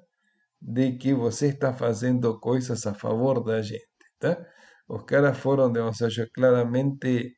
[0.61, 3.87] De que você está fazendo coisas a favor da gente,
[4.21, 4.39] tá?
[4.89, 7.35] Os caras foram, digamos, acho, claramente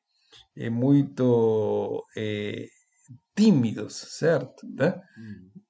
[0.56, 2.66] eh, muito eh,
[3.36, 4.66] tímidos, certo?
[4.76, 5.00] Tá?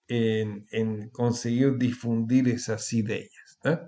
[0.09, 3.81] En, en conseguir difundir essas ideias, tá?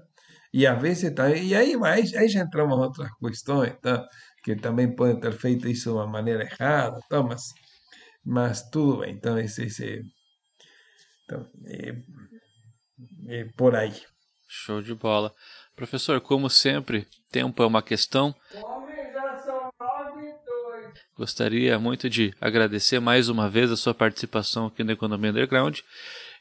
[0.52, 4.06] E às vezes também, e aí, vai- aí já entramos em outras questões, tá?
[4.44, 7.22] Que também podem ter feito isso de uma maneira errada, tá?
[7.22, 7.42] Mas,
[8.24, 10.02] mas tudo bem, então esse, esse
[11.24, 11.94] então, é,
[13.28, 13.94] é por aí.
[14.48, 15.32] Show de bola.
[15.74, 18.34] Professor, como sempre, tempo é uma questão.
[21.16, 25.80] Gostaria muito de agradecer mais uma vez a sua participação aqui no Economia Underground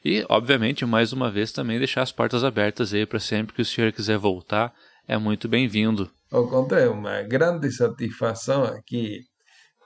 [0.04, 3.64] e, obviamente, mais uma vez também deixar as portas abertas aí para sempre que o
[3.64, 4.74] senhor quiser voltar,
[5.06, 6.10] é muito bem-vindo.
[6.30, 9.24] Ao contrário, uma grande satisfação aqui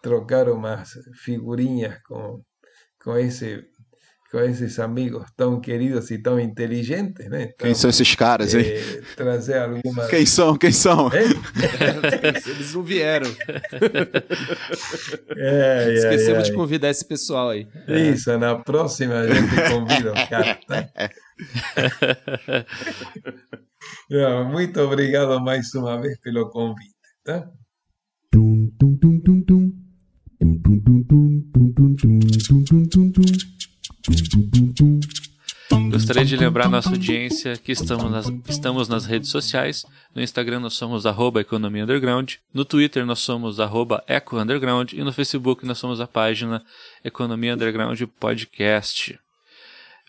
[0.02, 0.90] trocar umas
[1.24, 2.42] figurinhas com,
[3.02, 3.64] com, esse,
[4.30, 7.42] com esses amigos tão queridos e tão inteligentes, né?
[7.44, 8.64] Então, Quem são esses caras, hein?
[8.66, 10.06] eh, trazer alguma...
[10.08, 10.56] Quem são?
[10.56, 11.06] Quem são?
[11.12, 11.30] Hein?
[12.46, 13.30] Eles não vieram.
[15.38, 17.66] É, é, Esquecemos é, de convidar esse pessoal aí.
[17.88, 20.88] Isso, na próxima a gente convida os caras, tá?
[24.10, 26.94] Não, muito obrigado mais uma vez pelo convite,
[27.24, 27.48] tá?
[28.30, 29.15] Tum, tum, tum.
[35.90, 39.84] Gostaria de lembrar nossa audiência que estamos nas, estamos nas redes sociais.
[40.14, 45.02] No Instagram nós somos arroba Economia Underground, no Twitter nós somos arroba Eco Underground e
[45.02, 46.64] no Facebook nós somos a página
[47.04, 49.18] Economia Underground Podcast.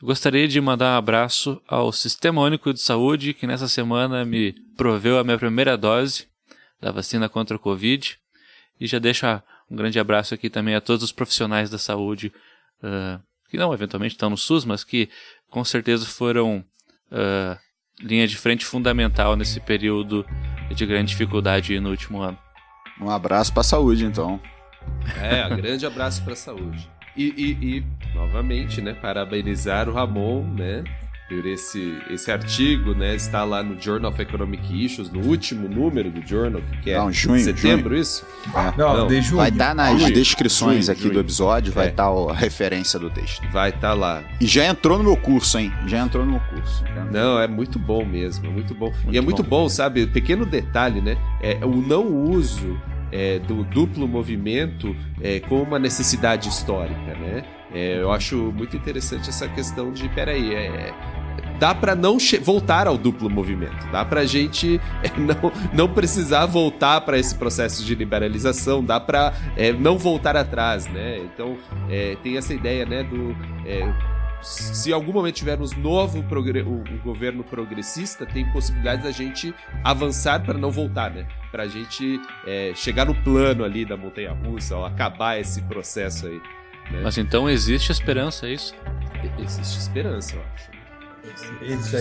[0.01, 5.17] Gostaria de mandar um abraço ao Sistema Único de Saúde, que nessa semana me proveu
[5.17, 6.27] a minha primeira dose
[6.79, 8.19] da vacina contra o Covid.
[8.79, 12.31] E já deixa um grande abraço aqui também a todos os profissionais da saúde,
[12.83, 15.09] ah, que não eventualmente estão no SUS, mas que
[15.49, 16.63] com certeza foram
[17.11, 17.57] ah,
[18.01, 20.25] linha de frente fundamental nesse período
[20.73, 22.37] de grande dificuldade no último ano.
[23.01, 24.39] Um abraço pra saúde, então.
[25.21, 26.89] É, um grande abraço para a saúde.
[27.15, 27.83] E, e- e,
[28.15, 30.83] novamente, né, parabenizar o Ramon, né,
[31.27, 36.09] por esse, esse artigo, né, está lá no Journal of Economic Issues, no último número
[36.09, 38.25] do Journal, que é Não, junho, setembro, isso?
[38.55, 38.77] É.
[38.77, 39.37] Não, Não, de junho.
[39.37, 41.13] Vai estar nas Junho, descrições junho, aqui junho.
[41.15, 41.89] do episódio, vai É.
[41.89, 43.45] estar a referência do texto.
[43.51, 44.23] Vai estar lá.
[44.39, 45.71] E já entrou no meu curso, hein?
[45.85, 46.83] Já entrou no meu curso.
[47.11, 48.87] Não, é muito bom mesmo, é muito bom.
[48.87, 49.63] e Muito é muito bom.
[49.63, 50.07] bom, sabe?
[50.07, 51.17] Pequeno detalhe, né?
[51.41, 52.79] É o não uso
[53.11, 57.43] é, do duplo movimento é, como uma necessidade histórica, né?
[57.73, 60.93] É, eu acho muito interessante essa questão de, peraí, é,
[61.59, 67.01] dá para não voltar ao duplo movimento, dá pra gente é, não, não precisar voltar
[67.01, 69.33] para esse processo de liberalização, dá para
[69.79, 71.17] não voltar atrás, né?
[71.19, 71.57] Então
[71.89, 73.35] é, tem essa ideia, né, do
[73.65, 73.93] é,
[74.41, 79.53] se algum momento tivermos novo o, governo progressista, tem possibilidade da gente
[79.83, 81.27] avançar para não voltar, né?
[81.51, 86.27] Para a gente é, chegar no plano ali da montanha russa, ou acabar esse processo
[86.27, 86.41] aí.
[86.91, 87.01] né?
[87.03, 88.75] Mas então existe esperança, é isso?
[89.39, 90.76] Existe esperança, eu acho.
[91.61, 91.65] É.
[91.65, 91.97] Isso.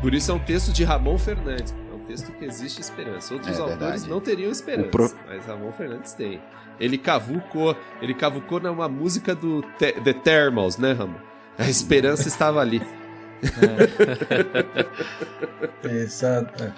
[0.00, 1.74] Por isso é um texto de Ramon Fernandes.
[1.90, 3.34] É um texto que existe esperança.
[3.34, 4.08] Outros É autores verdade.
[4.08, 6.40] não teriam esperança, pro- mas Ramon Fernandes tem.
[6.80, 11.18] Ele cavucou, ele cavucou numa música do Te- The Thermals, né, Ramon?
[11.58, 12.80] A esperança estava ali.
[15.84, 16.72] Exato.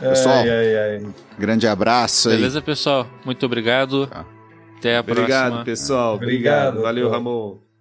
[0.00, 1.06] Pessoal, Ai, ai, ai.
[1.38, 2.36] Grande abraço aí.
[2.36, 3.06] Beleza, pessoal?
[3.24, 4.06] Muito obrigado.
[4.08, 4.24] Tá.
[4.82, 5.64] Até a Obrigado, próxima.
[5.64, 6.14] pessoal.
[6.16, 6.82] Obrigado, Obrigado.
[6.82, 7.08] Valeu.
[7.08, 7.71] Ramon.